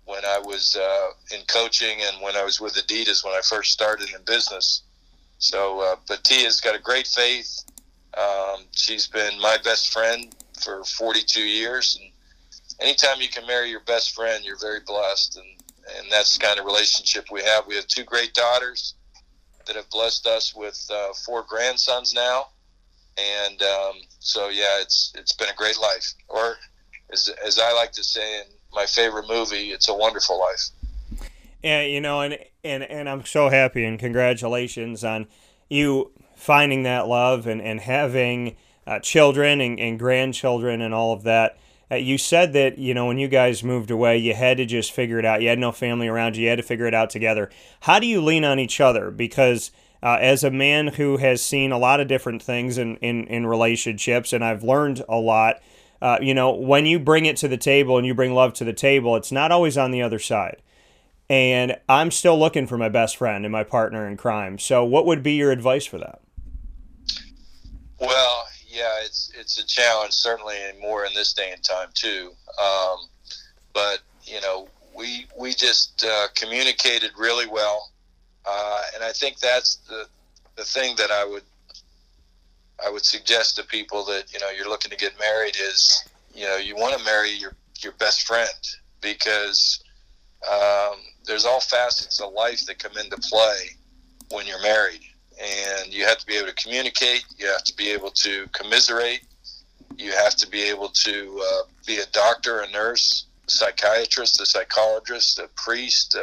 [0.04, 3.72] when I was uh, in coaching and when I was with Adidas when I first
[3.72, 4.82] started in business.
[5.38, 7.64] So, uh, but Tia's got a great faith.
[8.16, 12.10] Um, she's been my best friend for 42 years, and
[12.80, 15.46] anytime you can marry your best friend, you're very blessed, and
[15.98, 17.66] and that's the kind of relationship we have.
[17.66, 18.94] We have two great daughters
[19.66, 22.48] that have blessed us with uh, four grandsons now,
[23.18, 26.56] and um, so yeah, it's it's been a great life, or
[27.12, 31.30] as as I like to say in my favorite movie, "It's a Wonderful Life."
[31.62, 35.26] And you know, and and and I'm so happy and congratulations on
[35.68, 41.22] you finding that love and and having uh, children and, and grandchildren and all of
[41.24, 41.58] that.
[41.90, 44.92] Uh, you said that you know when you guys moved away, you had to just
[44.92, 45.40] figure it out.
[45.40, 46.44] You had no family around you.
[46.44, 47.50] You had to figure it out together.
[47.80, 49.10] How do you lean on each other?
[49.10, 49.70] Because
[50.02, 53.46] uh, as a man who has seen a lot of different things in, in, in
[53.46, 55.60] relationships, and I've learned a lot,
[56.00, 58.64] uh, you know, when you bring it to the table and you bring love to
[58.64, 60.62] the table, it's not always on the other side.
[61.28, 64.58] And I'm still looking for my best friend and my partner in crime.
[64.58, 66.20] So, what would be your advice for that?
[67.98, 72.32] Well, yeah, it's it's a challenge, certainly, and more in this day and time too.
[72.62, 72.98] Um,
[73.72, 77.90] but you know, we we just uh, communicated really well,
[78.46, 80.06] uh, and I think that's the
[80.56, 81.42] the thing that I would
[82.84, 86.44] I would suggest to people that you know you're looking to get married is you
[86.44, 88.48] know you want to marry your your best friend
[89.00, 89.82] because
[90.50, 93.70] um, there's all facets of life that come into play
[94.30, 95.00] when you're married,
[95.42, 97.24] and you have to be able to communicate.
[97.38, 99.22] You have to be able to commiserate.
[99.96, 104.46] You have to be able to uh, be a doctor, a nurse, a psychiatrist, a
[104.46, 106.16] psychologist, a priest.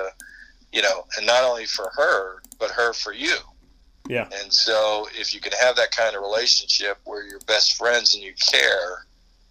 [0.74, 3.38] You know, and not only for her, but her for you
[4.08, 4.28] yeah.
[4.42, 8.24] And so if you can have that kind of relationship where you're best friends and
[8.24, 9.06] you care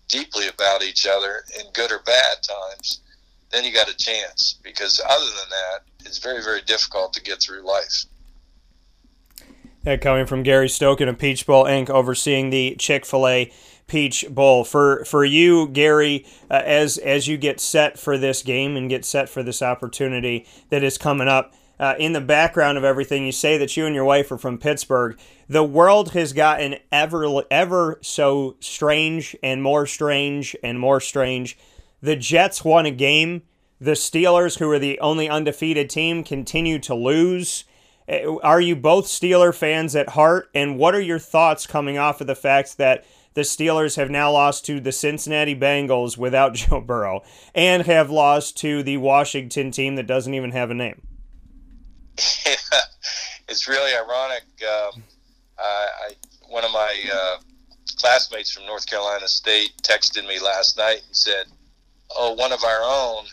[0.09, 3.01] deeply about each other in good or bad times,
[3.51, 4.57] then you got a chance.
[4.63, 8.05] Because other than that, it's very, very difficult to get through life.
[9.85, 13.53] That coming from Gary Stokan of Peach Bowl Inc., overseeing the Chick Fil A
[13.93, 14.65] Peach Bowl.
[14.65, 19.05] For for you, Gary, uh, as as you get set for this game and get
[19.05, 23.33] set for this opportunity that is coming up, uh, in the background of everything, you
[23.33, 25.19] say that you and your wife are from Pittsburgh.
[25.47, 31.59] The world has gotten ever, ever so strange and more strange and more strange.
[32.01, 33.43] The Jets won a game.
[33.79, 37.65] The Steelers, who are the only undefeated team, continue to lose.
[38.09, 40.49] Uh, are you both Steeler fans at heart?
[40.55, 44.33] And what are your thoughts coming off of the fact that the Steelers have now
[44.33, 47.23] lost to the Cincinnati Bengals without Joe Burrow
[47.55, 51.03] and have lost to the Washington team that doesn't even have a name?
[52.47, 52.55] Yeah,
[53.49, 54.43] it's really ironic.
[54.63, 55.03] Um,
[55.59, 56.11] I, I,
[56.49, 57.37] one of my uh,
[57.97, 61.47] classmates from North Carolina State texted me last night and said,
[62.17, 63.25] "Oh, one of our own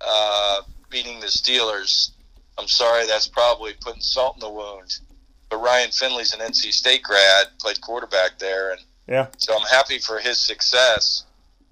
[0.00, 2.10] uh, beating the Steelers.
[2.58, 4.98] I'm sorry, that's probably putting salt in the wound."
[5.48, 8.80] But Ryan Finley's an NC State grad, played quarterback there, and
[9.12, 9.26] yeah.
[9.36, 11.24] So I'm happy for his success,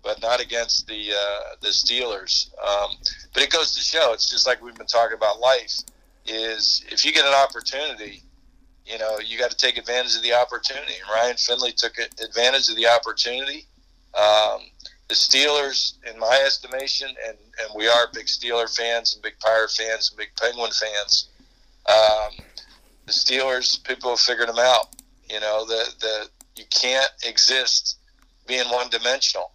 [0.03, 2.51] but not against the uh, the Steelers.
[2.63, 2.91] Um,
[3.33, 5.73] but it goes to show, it's just like we've been talking about life
[6.27, 8.23] is if you get an opportunity,
[8.85, 10.93] you know, you got to take advantage of the opportunity.
[11.11, 13.67] Ryan Finley took advantage of the opportunity.
[14.15, 14.61] Um,
[15.09, 19.71] the Steelers, in my estimation, and, and we are big Steeler fans and big Pirate
[19.71, 21.31] fans and big Penguin fans.
[21.89, 22.45] Um,
[23.07, 24.95] the Steelers, people have figured them out.
[25.29, 27.99] You know, the, the you can't exist
[28.47, 29.53] being one dimensional.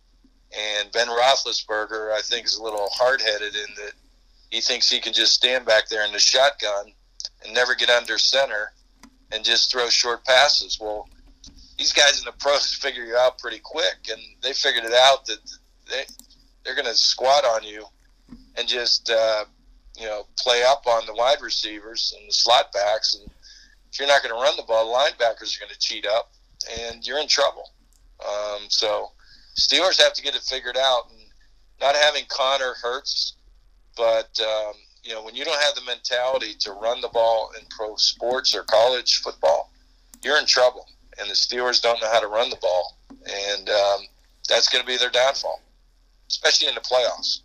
[0.58, 3.94] And Ben Roethlisberger, I think, is a little hard headed in that
[4.50, 6.94] he thinks he can just stand back there in the shotgun
[7.44, 8.72] and never get under center
[9.32, 10.80] and just throw short passes.
[10.80, 11.10] Well,
[11.78, 15.26] these guys in the pros figure you out pretty quick, and they figured it out
[15.26, 15.40] that
[15.90, 16.04] they
[16.64, 17.86] they're going to squat on you
[18.58, 19.46] and just uh,
[19.98, 23.30] you know play up on the wide receivers and the slot backs, and
[23.92, 26.32] if you're not going to run the ball, the linebackers are going to cheat up,
[26.80, 27.70] and you're in trouble.
[28.26, 29.12] Um, so
[29.58, 31.22] Steelers have to get it figured out, and
[31.82, 33.36] not having Conner hurts
[33.96, 34.74] but um,
[35.04, 38.56] you know, when you don't have the mentality to run the ball in pro sports
[38.56, 39.72] or college football,
[40.24, 40.88] you're in trouble.
[41.20, 44.02] And the Steelers don't know how to run the ball, and um,
[44.50, 45.62] that's going to be their downfall,
[46.30, 47.40] especially in the playoffs.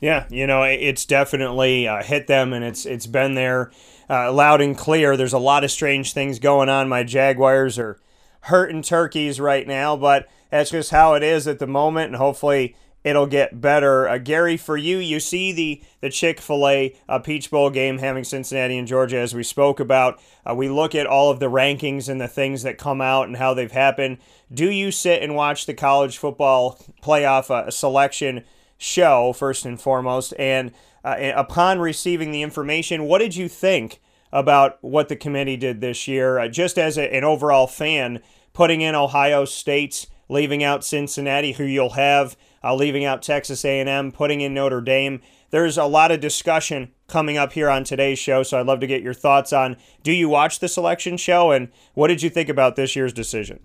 [0.00, 3.72] Yeah, you know, it's definitely uh, hit them, and it's it's been there
[4.08, 5.18] uh, loud and clear.
[5.18, 6.88] There's a lot of strange things going on.
[6.88, 8.00] My Jaguars are
[8.42, 12.76] hurting turkeys right now, but that's just how it is at the moment, and hopefully
[13.04, 14.08] it'll get better.
[14.08, 17.98] Uh, Gary, for you, you see the the Chick Fil A uh, Peach Bowl game
[17.98, 20.20] having Cincinnati and Georgia, as we spoke about.
[20.48, 23.36] Uh, we look at all of the rankings and the things that come out and
[23.36, 24.18] how they've happened.
[24.52, 28.44] Do you sit and watch the college football playoff uh, selection
[28.76, 30.34] show first and foremost?
[30.38, 30.72] And
[31.04, 34.00] uh, upon receiving the information, what did you think?
[34.32, 38.20] About what the committee did this year, uh, just as a, an overall fan,
[38.54, 44.10] putting in Ohio State's leaving out Cincinnati, who you'll have, uh, leaving out Texas A&M,
[44.12, 45.20] putting in Notre Dame.
[45.50, 48.86] There's a lot of discussion coming up here on today's show, so I'd love to
[48.86, 49.76] get your thoughts on.
[50.02, 53.60] Do you watch the selection show, and what did you think about this year's decision?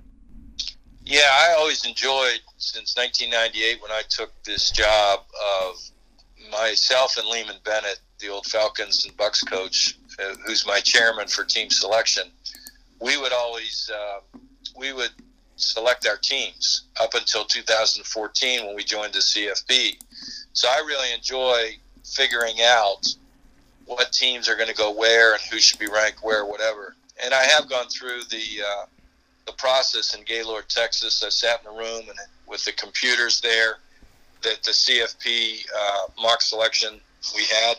[1.06, 5.22] Yeah, I always enjoyed since 1998 when I took this job
[5.62, 5.76] of
[6.52, 11.44] myself and Leeman Bennett, the old Falcons and Bucks coach, uh, who's my chairman for
[11.44, 12.24] team selection.
[13.00, 14.38] We would always uh,
[14.78, 15.12] we would
[15.56, 19.98] select our teams up until 2014 when we joined the CFP.
[20.54, 23.08] So I really enjoy figuring out
[23.86, 26.96] what teams are going to go where and who should be ranked where, whatever.
[27.24, 28.86] And I have gone through the uh,
[29.46, 31.24] the process in Gaylord, Texas.
[31.24, 33.78] I sat in a room and with the computers there,
[34.44, 37.00] that the CFP uh, mock selection
[37.36, 37.78] we had.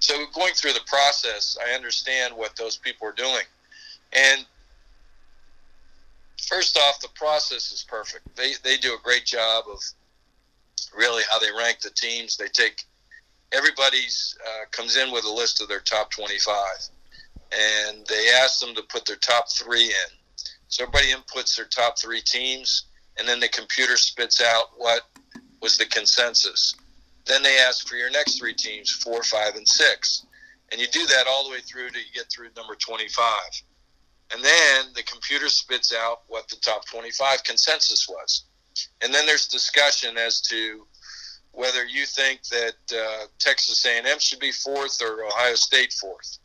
[0.00, 3.44] So going through the process, I understand what those people are doing,
[4.12, 4.44] and
[6.48, 8.24] first off, the process is perfect.
[8.36, 9.80] They they do a great job of
[10.96, 12.36] really how they rank the teams.
[12.36, 12.84] They take
[13.52, 16.56] everybody's uh, comes in with a list of their top 25,
[17.52, 20.10] and they ask them to put their top three in.
[20.68, 22.84] So everybody inputs their top three teams,
[23.18, 25.02] and then the computer spits out what
[25.60, 26.74] was the consensus.
[27.30, 30.26] Then they ask for your next three teams, four, five, and six.
[30.72, 33.24] And you do that all the way through to you get through number 25.
[34.32, 38.46] And then the computer spits out what the top 25 consensus was.
[39.00, 40.86] And then there's discussion as to
[41.52, 46.38] whether you think that uh, Texas A&M should be fourth or Ohio State fourth,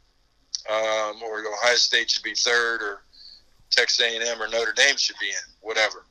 [0.69, 3.02] um, or Ohio State should be third, or
[3.71, 6.06] Texas A&M or Notre Dame should be in, whatever.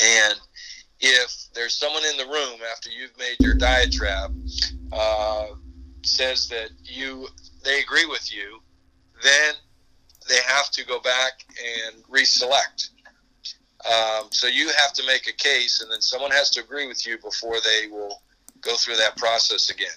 [0.00, 0.34] And
[1.02, 4.30] if there's someone in the room after you've made your diatribe
[4.92, 5.46] uh,
[6.04, 7.28] says that you
[7.64, 8.60] they agree with you,
[9.22, 9.54] then
[10.28, 11.44] they have to go back
[11.86, 12.90] and reselect.
[13.84, 17.04] Um, so you have to make a case, and then someone has to agree with
[17.06, 18.22] you before they will
[18.60, 19.88] go through that process again.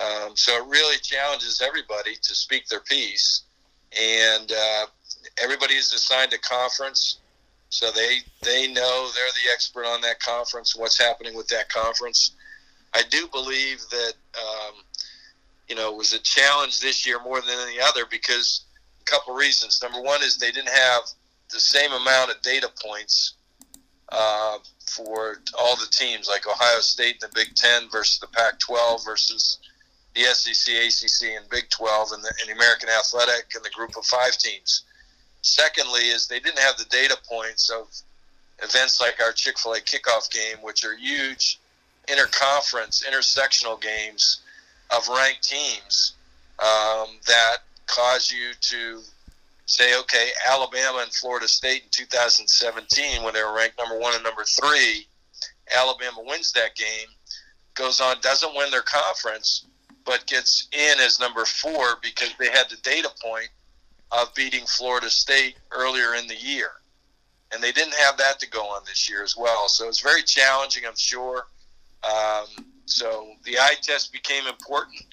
[0.00, 3.42] Um, so it really challenges everybody to speak their piece,
[3.96, 4.86] and uh,
[5.40, 7.20] everybody is assigned a conference,
[7.68, 12.32] so they they know they're the expert on that conference, what's happening with that conference.
[12.94, 14.74] I do believe that um,
[15.68, 18.64] you know it was a challenge this year more than any other because
[19.00, 19.82] a couple reasons.
[19.82, 21.02] Number one is they didn't have
[21.50, 23.34] the same amount of data points
[24.10, 29.04] uh, for all the teams, like Ohio State and the Big Ten versus the Pac-12
[29.04, 29.58] versus
[30.14, 33.96] the SEC, ACC, and Big 12, and the, and the American Athletic and the Group
[33.96, 34.84] of Five teams.
[35.44, 37.86] Secondly, is they didn't have the data points of
[38.62, 41.60] events like our Chick-fil-A kickoff game, which are huge
[42.08, 44.40] interconference, intersectional games
[44.90, 46.14] of ranked teams
[46.60, 49.02] um, that cause you to
[49.66, 54.24] say, okay, Alabama and Florida State in 2017, when they were ranked number one and
[54.24, 55.06] number three,
[55.76, 57.08] Alabama wins that game,
[57.74, 59.66] goes on, doesn't win their conference,
[60.06, 63.50] but gets in as number four because they had the data point
[64.16, 66.70] of beating Florida State earlier in the year.
[67.52, 69.68] And they didn't have that to go on this year as well.
[69.68, 71.46] So it's very challenging, I'm sure.
[72.02, 75.04] Um, so the eye test became important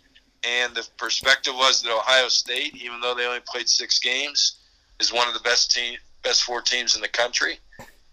[0.43, 4.57] and the perspective was that Ohio State, even though they only played six games,
[4.99, 7.59] is one of the best team, best four teams in the country,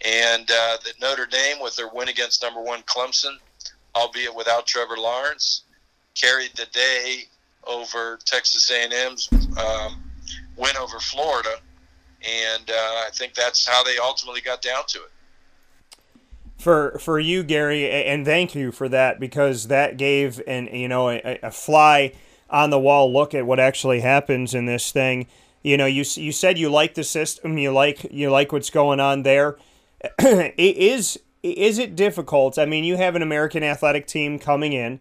[0.05, 3.37] and uh, that Notre Dame, with their win against number one Clemson,
[3.95, 5.63] albeit without Trevor Lawrence,
[6.15, 7.25] carried the day
[7.65, 10.03] over Texas A&M's um,
[10.59, 11.57] win over Florida,
[12.23, 12.75] and uh,
[13.07, 15.11] I think that's how they ultimately got down to it
[16.59, 21.09] for for you, Gary, and thank you for that because that gave an you know
[21.09, 22.13] a, a, fly
[22.51, 25.29] on the wall look at what actually happens in this thing.
[25.63, 28.99] You know, you you said you like the system, you like you like what's going
[29.01, 29.57] on there.
[30.19, 32.59] is is it difficult?
[32.59, 34.99] I mean, you have an American athletic team coming in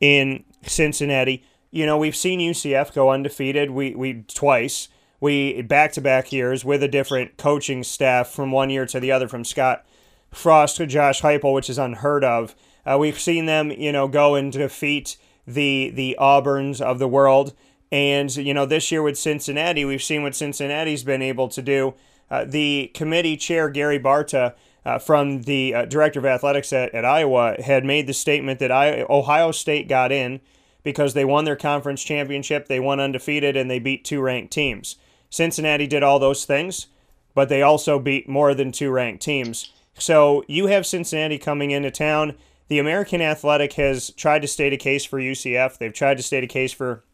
[0.00, 1.42] in Cincinnati.
[1.70, 3.70] You know, we've seen UCF go undefeated.
[3.70, 4.88] We we twice.
[5.20, 9.10] We back to back years with a different coaching staff from one year to the
[9.10, 9.84] other from Scott
[10.30, 12.54] Frost to Josh Heupel, which is unheard of.
[12.86, 15.16] Uh, we've seen them, you know, go and defeat
[15.46, 17.52] the the Auburns of the world,
[17.90, 21.94] and you know this year with Cincinnati, we've seen what Cincinnati's been able to do.
[22.30, 24.54] uh, the committee chair, Gary Barta,
[24.84, 28.70] uh, from the uh, director of athletics at, at, Iowa, had made the statement that
[28.70, 30.40] I, Ohio State got in
[30.84, 34.96] because they won their conference championship, they won undefeated, and they beat two ranked teams.
[35.30, 36.86] Cincinnati did all those things,
[37.34, 39.72] but they also beat more than two ranked teams.
[39.98, 42.34] So you have Cincinnati coming into town.
[42.68, 45.78] The American Athletic has tried to state a case for UCF.
[45.78, 47.04] They've tried to state a case for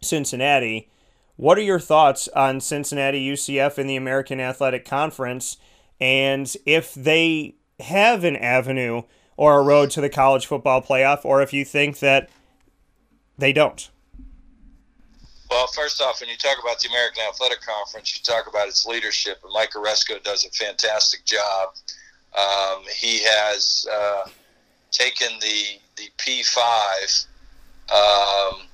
[0.00, 0.88] Cincinnati.
[1.36, 5.56] What are your thoughts on Cincinnati UCF in the American Athletic Conference?
[6.00, 9.02] And if they have an avenue
[9.36, 12.28] or a road to the college football playoff, or if you think that
[13.38, 13.88] they don't?
[15.50, 18.84] Well, first off, when you talk about the American Athletic Conference, you talk about its
[18.84, 21.70] leadership, and Mike Aresco does a fantastic job.
[22.36, 24.28] Um, he has uh,
[24.90, 27.26] taken the the P5
[27.90, 28.66] um,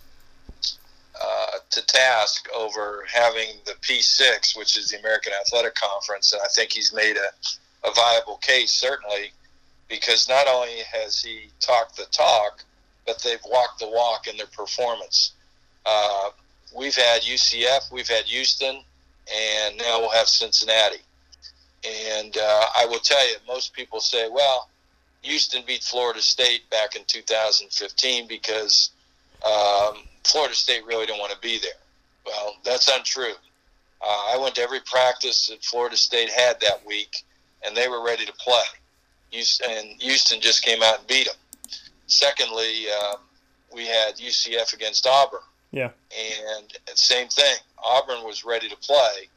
[1.20, 6.48] uh, to task over having the P6, which is the American Athletic Conference, and I
[6.48, 9.30] think he's made a, a viable case, certainly,
[9.88, 12.64] because not only has he talked the talk,
[13.06, 15.32] but they've walked the walk in their performance.
[15.86, 16.30] Uh,
[16.74, 18.82] we've had UCF, we've had Houston,
[19.32, 20.98] and now we'll have Cincinnati.
[21.84, 24.68] And uh, I will tell you, most people say, well,
[25.22, 28.90] Houston beat Florida State back in 2015 because
[29.44, 31.70] um, Florida State really didn't want to be there.
[32.26, 33.34] Well, that's untrue.
[34.02, 37.22] Uh, I went to every practice that Florida State had that week,
[37.64, 38.62] and they were ready to play.
[39.68, 41.34] And Houston just came out and beat them.
[42.06, 43.16] Secondly, uh,
[43.74, 45.40] we had UCF against Auburn.
[45.74, 45.90] Yeah.
[46.56, 47.56] And same thing.
[47.84, 49.28] Auburn was ready to play.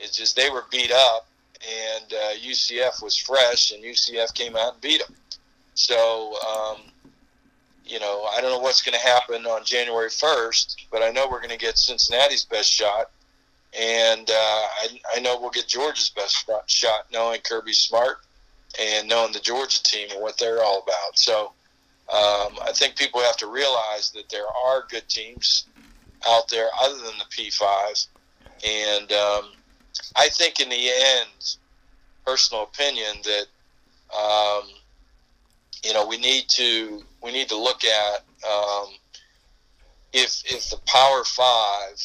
[0.00, 1.28] It's just they were beat up,
[1.62, 5.14] and uh, UCF was fresh, and UCF came out and beat them.
[5.74, 6.78] So, um,
[7.84, 11.28] you know, I don't know what's going to happen on January 1st, but I know
[11.30, 13.10] we're going to get Cincinnati's best shot.
[13.78, 18.18] And uh, I, I know we'll get Georgia's best shot, knowing Kirby Smart
[18.80, 21.18] and knowing the Georgia team and what they're all about.
[21.18, 21.52] So
[22.08, 25.66] um, I think people have to realize that there are good teams
[26.28, 28.06] out there other than the P5.
[28.64, 29.52] And um,
[30.16, 31.56] I think in the end,
[32.24, 33.46] personal opinion, that
[34.16, 34.68] um,
[35.84, 38.86] you know we need to we need to look at um,
[40.12, 42.00] if if the Power Five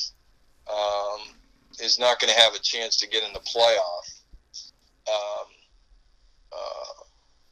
[0.72, 1.20] um,
[1.80, 4.22] is not going to have a chance to get in the playoff.
[5.08, 5.48] Um,
[6.52, 7.04] uh,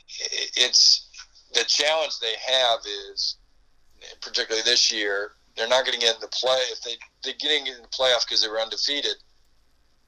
[0.09, 1.09] it, it's
[1.53, 2.79] the challenge they have
[3.11, 3.37] is
[4.21, 7.81] particularly this year they're not going to get into play if they they're getting into
[7.81, 9.15] the playoff because they were undefeated.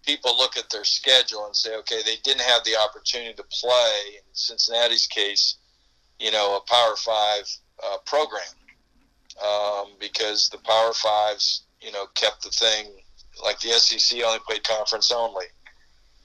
[0.06, 4.16] People look at their schedule and say, okay, they didn't have the opportunity to play.
[4.16, 5.58] In Cincinnati's case,
[6.20, 7.44] you know, a Power Five
[7.84, 8.44] uh, program
[9.44, 12.88] um, because the Power Fives, you know, kept the thing
[13.44, 15.46] like the SEC only played conference only.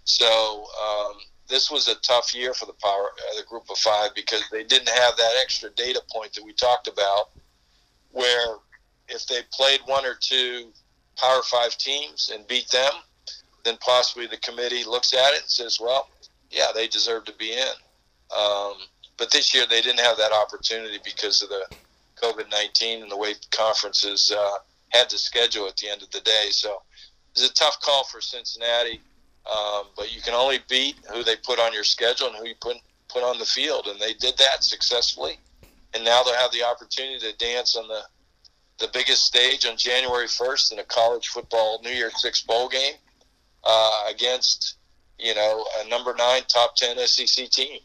[0.04, 1.14] So um,
[1.48, 4.64] this was a tough year for the Power, uh, the Group of Five, because they
[4.64, 7.30] didn't have that extra data point that we talked about,
[8.10, 8.56] where
[9.12, 10.72] if they played one or two
[11.18, 12.92] Power Five teams and beat them,
[13.64, 16.08] then possibly the committee looks at it and says, well,
[16.50, 17.74] yeah, they deserve to be in.
[18.36, 18.74] Um,
[19.18, 21.62] but this year they didn't have that opportunity because of the
[22.22, 24.58] COVID 19 and the way conferences uh,
[24.90, 26.48] had to schedule at the end of the day.
[26.50, 26.82] So
[27.32, 29.02] it's a tough call for Cincinnati,
[29.50, 32.54] um, but you can only beat who they put on your schedule and who you
[32.60, 32.76] put,
[33.08, 33.86] put on the field.
[33.86, 35.38] And they did that successfully.
[35.94, 38.00] And now they'll have the opportunity to dance on the
[38.78, 42.94] the biggest stage on January 1st in a college football New Year's Six bowl game
[43.64, 44.76] uh, against,
[45.18, 47.80] you know, a number nine top 10 SEC team.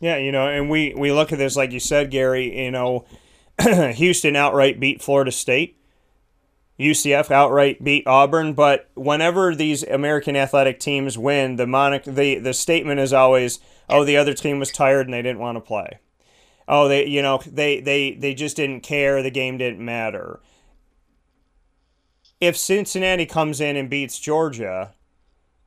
[0.00, 3.06] Yeah, you know, and we, we look at this, like you said, Gary, you know,
[3.94, 5.78] Houston outright beat Florida State.
[6.80, 12.54] UCF outright beat Auburn, but whenever these American athletic teams win, the monic the, the
[12.54, 16.00] statement is always, "Oh, the other team was tired and they didn't want to play."
[16.68, 19.22] Oh they you know they they they just didn't care.
[19.22, 20.40] The game didn't matter.
[22.40, 24.94] If cincinnati comes in and beats georgia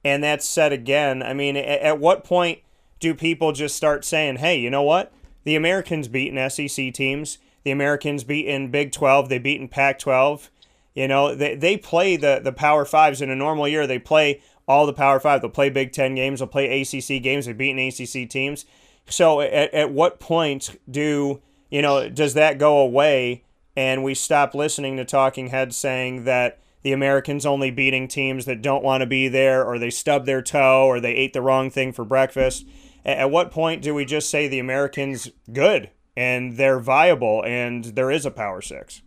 [0.03, 2.59] and that's said again i mean at, at what point
[2.99, 5.13] do people just start saying hey you know what?
[5.43, 7.37] The americans beaten sec teams.
[7.63, 10.49] The americans beaten big 12 they beaten pac 12
[10.93, 13.85] you know they, they play the, the power fives in a normal year.
[13.85, 15.41] They play all the power five.
[15.41, 16.39] They'll play big 10 games.
[16.39, 17.45] They'll play acc games.
[17.45, 18.65] They've beaten acc teams
[19.07, 23.43] so at, at what point do you know does that go away
[23.75, 28.61] and we stop listening to talking heads saying that the Americans only beating teams that
[28.61, 31.69] don't want to be there or they stubbed their toe or they ate the wrong
[31.71, 32.63] thing for breakfast?
[33.03, 38.11] At what point do we just say the Americans good and they're viable and there
[38.11, 39.01] is a power six?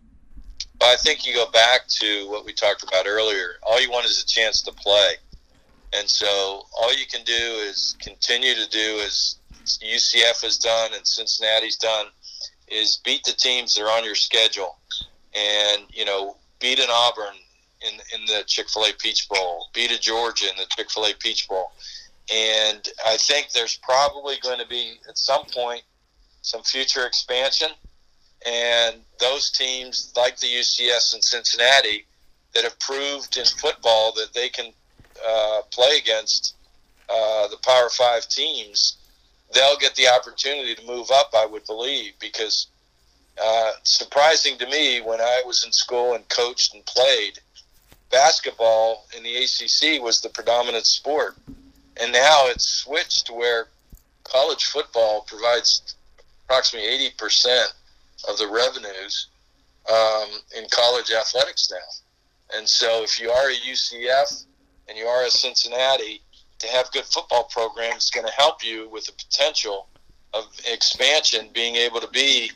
[0.81, 3.55] I think you go back to what we talked about earlier.
[3.63, 5.13] All you want is a chance to play.
[5.93, 9.38] And so all you can do is continue to do as
[9.77, 12.07] UCF has done and Cincinnati's done
[12.67, 14.77] is beat the teams that are on your schedule.
[15.35, 17.35] And, you know, beat an Auburn
[17.81, 21.05] in, in the Chick fil A Peach Bowl, beat a Georgia in the Chick fil
[21.05, 21.71] A Peach Bowl.
[22.33, 25.81] And I think there's probably going to be, at some point,
[26.41, 27.69] some future expansion.
[28.45, 32.05] And those teams, like the UCS and Cincinnati,
[32.53, 34.71] that have proved in football that they can
[35.27, 36.55] uh, play against
[37.09, 38.97] uh, the Power Five teams,
[39.53, 42.67] they'll get the opportunity to move up, I would believe, because
[43.41, 47.39] uh, surprising to me when I was in school and coached and played,
[48.11, 51.37] basketball in the ACC was the predominant sport.
[52.01, 53.67] And now it's switched to where
[54.23, 55.95] college football provides
[56.45, 57.67] approximately 80%
[58.27, 59.27] of the revenues
[59.91, 62.57] um, in college athletics now.
[62.57, 64.45] And so if you are a UCF
[64.87, 66.21] and you are a Cincinnati,
[66.59, 69.87] to have good football programs is going to help you with the potential
[70.33, 72.51] of expansion, being able to be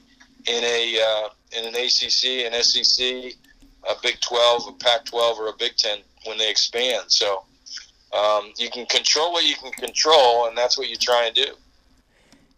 [0.47, 3.33] in a uh, in an ACC, an SEC,
[3.89, 7.05] a Big 12, a Pac 12, or a Big 10 when they expand.
[7.07, 7.43] So
[8.13, 11.55] um, you can control what you can control, and that's what you try and do.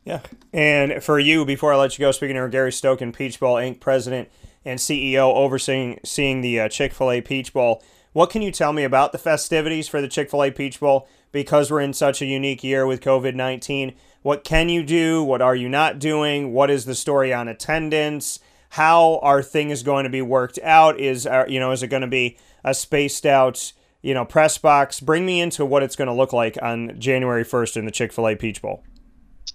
[0.03, 0.21] Yeah.
[0.53, 3.79] And for you, before I let you go, speaking to Gary Stokan, Peach Bowl Inc.
[3.79, 4.29] president
[4.63, 7.83] and CEO, overseeing seeing the uh, Chick fil A Peach Bowl,
[8.15, 11.05] what can you tell me about the festivities for the Chick fil A Peach Bowl?
[11.33, 15.21] Because we're in such a unique year with COVID 19, what can you do?
[15.21, 16.53] What are you not doing?
[16.53, 18.39] What is the story on attendance?
[18.69, 20.97] How are things going to be worked out?
[20.97, 24.57] Is, uh, you know, is it going to be a spaced out, you know, press
[24.57, 25.01] box?
[25.01, 28.13] Bring me into what it's going to look like on January 1st in the Chick
[28.13, 28.81] fil A Peach Bowl.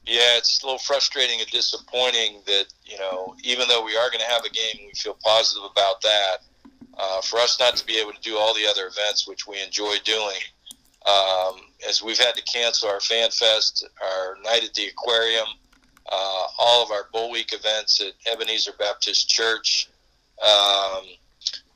[0.05, 4.21] Yeah, it's a little frustrating and disappointing that you know, even though we are going
[4.21, 6.41] to have a game, we feel positive about that.
[7.01, 9.63] Uh, for us not to be able to do all the other events which we
[9.63, 10.41] enjoy doing,
[11.07, 15.47] um, as we've had to cancel our fan fest, our night at the aquarium,
[16.13, 19.89] uh, all of our bull week events at Ebenezer Baptist Church.
[20.47, 21.05] Um,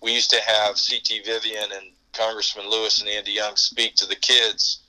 [0.02, 4.16] we used to have CT Vivian and Congressman Lewis and Andy Young speak to the
[4.16, 4.80] kids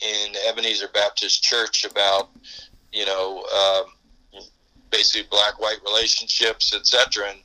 [0.00, 2.30] in Ebenezer Baptist Church about
[2.92, 4.42] you know, um,
[4.90, 7.30] basically black-white relationships, etc.
[7.30, 7.40] And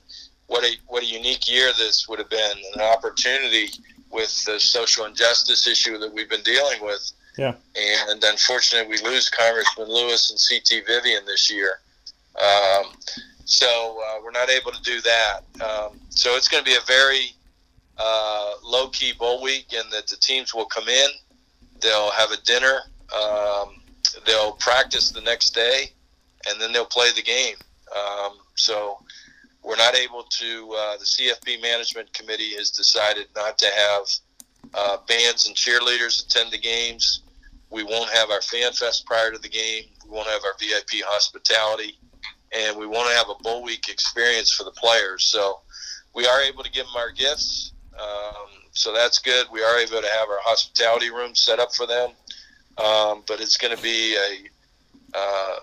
[0.47, 3.69] what a what a unique year this would have been, an opportunity
[4.11, 7.11] with the social injustice issue that we've been dealing with.
[7.37, 7.53] Yeah.
[7.75, 10.81] And unfortunately, we lose Congressman Lewis and C.T.
[10.87, 11.79] Vivian this year.
[12.41, 12.93] Um,
[13.45, 15.39] so uh, we're not able to do that.
[15.63, 17.33] Um, so it's going to be a very
[17.97, 21.09] uh, low key bowl week, and that the teams will come in.
[21.81, 22.79] They'll have a dinner.
[23.15, 23.81] Um,
[24.25, 25.91] they'll practice the next day,
[26.49, 27.55] and then they'll play the game.
[27.95, 28.99] Um, so
[29.63, 30.73] we're not able to.
[30.77, 34.03] Uh, the CFP management committee has decided not to have
[34.73, 37.21] uh, bands and cheerleaders attend the games.
[37.69, 39.83] We won't have our fan fest prior to the game.
[40.05, 41.97] We won't have our VIP hospitality,
[42.55, 45.25] and we want to have a bowl week experience for the players.
[45.25, 45.59] So
[46.15, 47.73] we are able to give them our gifts.
[47.99, 49.47] Um, so that's good.
[49.51, 52.11] We are able to have our hospitality room set up for them
[52.77, 55.59] um, but it's going to be a uh,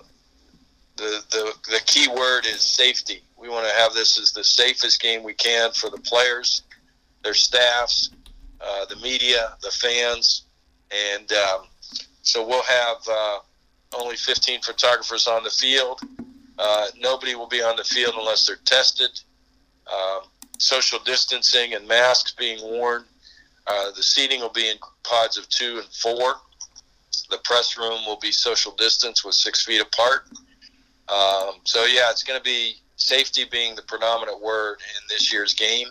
[0.96, 3.22] the, the the key word is safety.
[3.44, 6.62] We want to have this as the safest game we can for the players,
[7.22, 8.08] their staffs,
[8.58, 10.46] uh, the media, the fans,
[10.90, 11.66] and um,
[12.22, 13.38] so we'll have uh,
[13.98, 16.00] only 15 photographers on the field.
[16.58, 19.10] Uh, nobody will be on the field unless they're tested.
[19.92, 20.22] Um,
[20.58, 23.04] social distancing and masks being worn.
[23.66, 26.36] Uh, the seating will be in pods of two and four.
[27.28, 30.28] The press room will be social distance with six feet apart.
[31.10, 35.54] Um, so yeah, it's going to be safety being the predominant word in this year's
[35.54, 35.88] game.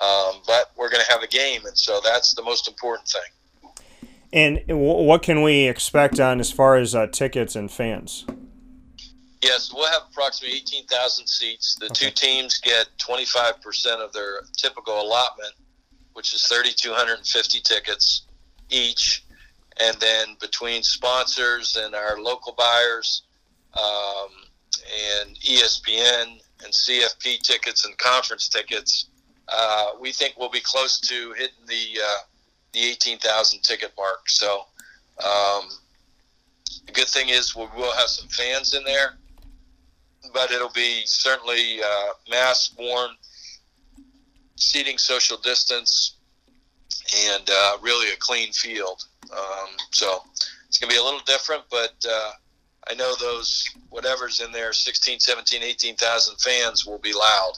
[0.00, 3.72] Um, but we're going to have a game, and so that's the most important thing.
[4.32, 8.24] And what can we expect on as far as uh, tickets and fans?
[9.42, 11.76] Yes, we'll have approximately 18,000 seats.
[11.76, 12.06] The okay.
[12.06, 15.54] two teams get 25% of their typical allotment,
[16.12, 18.26] which is 3,250 tickets
[18.70, 19.24] each
[19.78, 23.22] and then between sponsors and our local buyers
[23.74, 24.30] um,
[25.48, 29.06] ESPN and CFP tickets and conference tickets,
[29.48, 32.18] uh, we think we'll be close to hitting the uh,
[32.72, 34.28] the 18,000 ticket mark.
[34.28, 34.66] So
[35.24, 35.68] um,
[36.86, 39.16] the good thing is we will have some fans in there,
[40.34, 43.10] but it'll be certainly uh, mask worn,
[44.56, 46.16] seating social distance,
[47.30, 49.04] and uh, really a clean field.
[49.32, 50.22] Um, so
[50.66, 52.32] it's going to be a little different, but uh,
[52.90, 57.52] I know those whatever's in there 16, 17, 18,000 fans will be loud.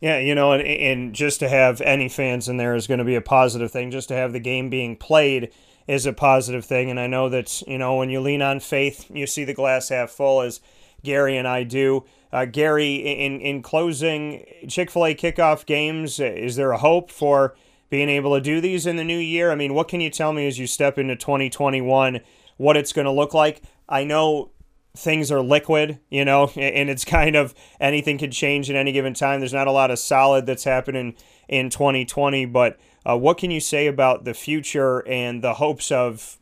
[0.00, 3.04] Yeah, you know, and, and just to have any fans in there is going to
[3.04, 3.90] be a positive thing.
[3.92, 5.52] Just to have the game being played
[5.86, 6.90] is a positive thing.
[6.90, 9.90] And I know that, you know, when you lean on faith, you see the glass
[9.90, 10.60] half full, as
[11.04, 12.04] Gary and I do.
[12.32, 17.54] Uh, Gary, in, in closing, Chick fil A kickoff games, is there a hope for
[17.88, 19.52] being able to do these in the new year?
[19.52, 22.20] I mean, what can you tell me as you step into 2021
[22.62, 23.60] what it's going to look like?
[23.88, 24.52] I know
[24.96, 29.14] things are liquid, you know, and it's kind of anything can change at any given
[29.14, 29.40] time.
[29.40, 31.16] There's not a lot of solid that's happening
[31.48, 36.38] in 2020, but uh, what can you say about the future and the hopes of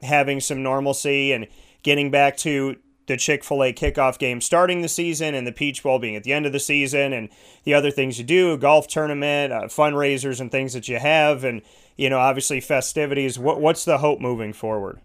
[0.00, 1.48] having some normalcy and
[1.82, 5.82] getting back to the Chick fil A kickoff game starting the season and the Peach
[5.82, 7.28] Bowl being at the end of the season and
[7.64, 11.60] the other things you do, golf tournament, uh, fundraisers, and things that you have, and,
[11.96, 13.38] you know, obviously festivities.
[13.38, 15.00] What, what's the hope moving forward?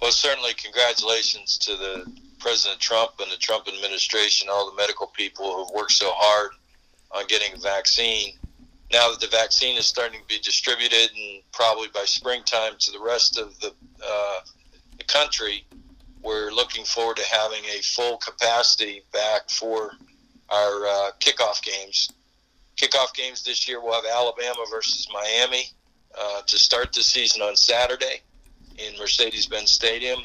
[0.00, 5.50] Well, certainly, congratulations to the President Trump and the Trump administration, all the medical people
[5.52, 6.50] who have worked so hard
[7.12, 8.34] on getting a vaccine.
[8.92, 13.00] Now that the vaccine is starting to be distributed, and probably by springtime to the
[13.00, 13.72] rest of the,
[14.06, 14.40] uh,
[14.98, 15.64] the country,
[16.22, 19.92] we're looking forward to having a full capacity back for
[20.50, 22.10] our uh, kickoff games.
[22.76, 25.70] Kickoff games this year, we'll have Alabama versus Miami
[26.18, 28.20] uh, to start the season on Saturday
[28.78, 30.20] in Mercedes Benz Stadium.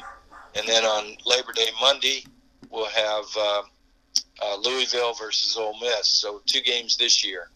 [0.54, 2.24] And then on Labor Day Monday,
[2.70, 3.62] we'll have uh,
[4.42, 6.06] uh, Louisville versus Ole Miss.
[6.06, 7.48] So two games this year.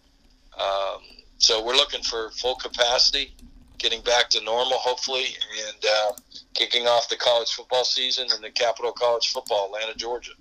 [0.58, 1.02] Um,
[1.38, 3.34] so we're looking for full capacity,
[3.78, 5.26] getting back to normal, hopefully,
[5.68, 6.12] and uh,
[6.54, 10.32] kicking off the college football season in the Capital College Football, Atlanta, Georgia.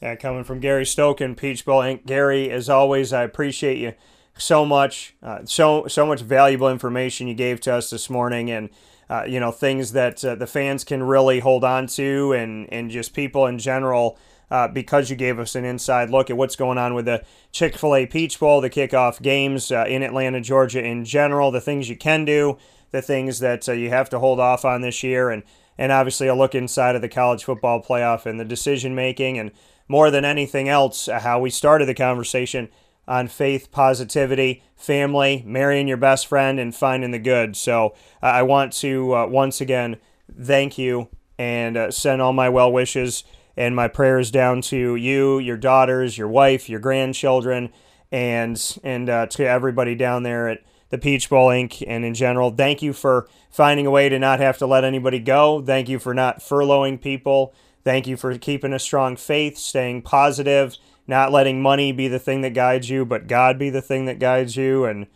[0.00, 2.06] Yeah, coming from Gary Stokan, Peach Bowl Inc.
[2.06, 3.94] Gary, as always, I appreciate you
[4.36, 8.70] so much, uh, so so much valuable information you gave to us this morning, and
[9.08, 12.90] uh, you know things that uh, the fans can really hold on to, and and
[12.90, 14.18] just people in general.
[14.50, 17.76] Uh, because you gave us an inside look at what's going on with the Chick
[17.76, 21.88] fil A Peach Bowl, the kickoff games uh, in Atlanta, Georgia in general, the things
[21.88, 22.58] you can do,
[22.92, 25.42] the things that uh, you have to hold off on this year, and,
[25.78, 29.50] and obviously a look inside of the college football playoff and the decision making, and
[29.88, 32.68] more than anything else, how we started the conversation
[33.06, 37.56] on faith, positivity, family, marrying your best friend, and finding the good.
[37.56, 39.98] So uh, I want to uh, once again
[40.40, 43.24] thank you and uh, send all my well wishes
[43.56, 47.72] and my prayers down to you, your daughters, your wife, your grandchildren,
[48.10, 51.82] and and uh, to everybody down there at the Peach Bowl Inc.
[51.86, 52.50] and in general.
[52.50, 55.62] Thank you for finding a way to not have to let anybody go.
[55.62, 57.54] Thank you for not furloughing people.
[57.84, 60.76] Thank you for keeping a strong faith, staying positive
[61.06, 64.18] not letting money be the thing that guides you, but God be the thing that
[64.18, 64.84] guides you.
[64.84, 65.06] And,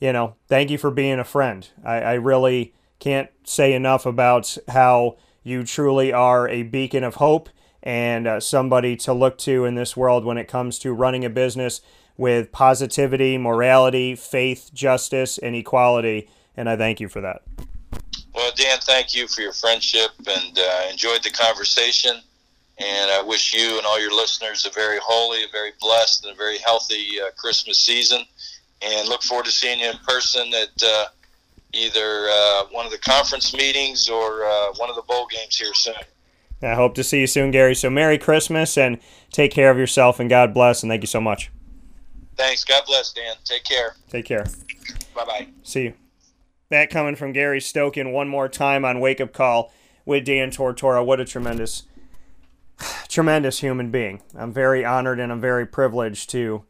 [0.00, 1.68] you know, thank you for being a friend.
[1.84, 7.48] I, I really can't say enough about how you truly are a beacon of hope
[7.82, 11.30] and uh, somebody to look to in this world when it comes to running a
[11.30, 11.80] business
[12.16, 16.28] with positivity, morality, faith, justice, and equality.
[16.56, 17.42] And I thank you for that.
[18.34, 22.20] Well, Dan, thank you for your friendship and uh, enjoyed the conversation.
[22.78, 26.34] And I wish you and all your listeners a very holy, a very blessed, and
[26.34, 28.22] a very healthy uh, Christmas season.
[28.82, 31.06] And look forward to seeing you in person at uh,
[31.72, 35.74] either uh, one of the conference meetings or uh, one of the bowl games here
[35.74, 35.94] soon.
[36.62, 37.74] I hope to see you soon, Gary.
[37.74, 38.98] So Merry Christmas and
[39.32, 41.50] take care of yourself and God bless and thank you so much.
[42.36, 42.64] Thanks.
[42.64, 43.34] God bless, Dan.
[43.44, 43.96] Take care.
[44.08, 44.46] Take care.
[45.14, 45.48] Bye bye.
[45.62, 45.94] See you.
[46.70, 49.72] That coming from Gary Stokan one more time on Wake Up Call
[50.04, 51.04] with Dan Tortora.
[51.04, 51.84] What a tremendous
[53.08, 54.22] tremendous human being.
[54.36, 56.64] I'm very honored and I'm very privileged to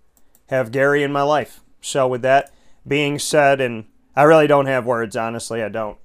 [0.49, 1.61] have Gary in my life.
[1.81, 2.53] So, with that
[2.87, 3.87] being said, and
[4.17, 5.99] I really don't have words, honestly, I don't.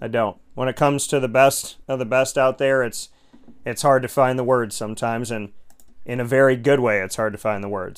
[0.00, 0.36] I don't.
[0.54, 3.08] When it comes to the best of the best out there, it's
[3.64, 5.52] it's hard to find the words sometimes, and
[6.04, 7.94] in a very good way, it's hard to find the words.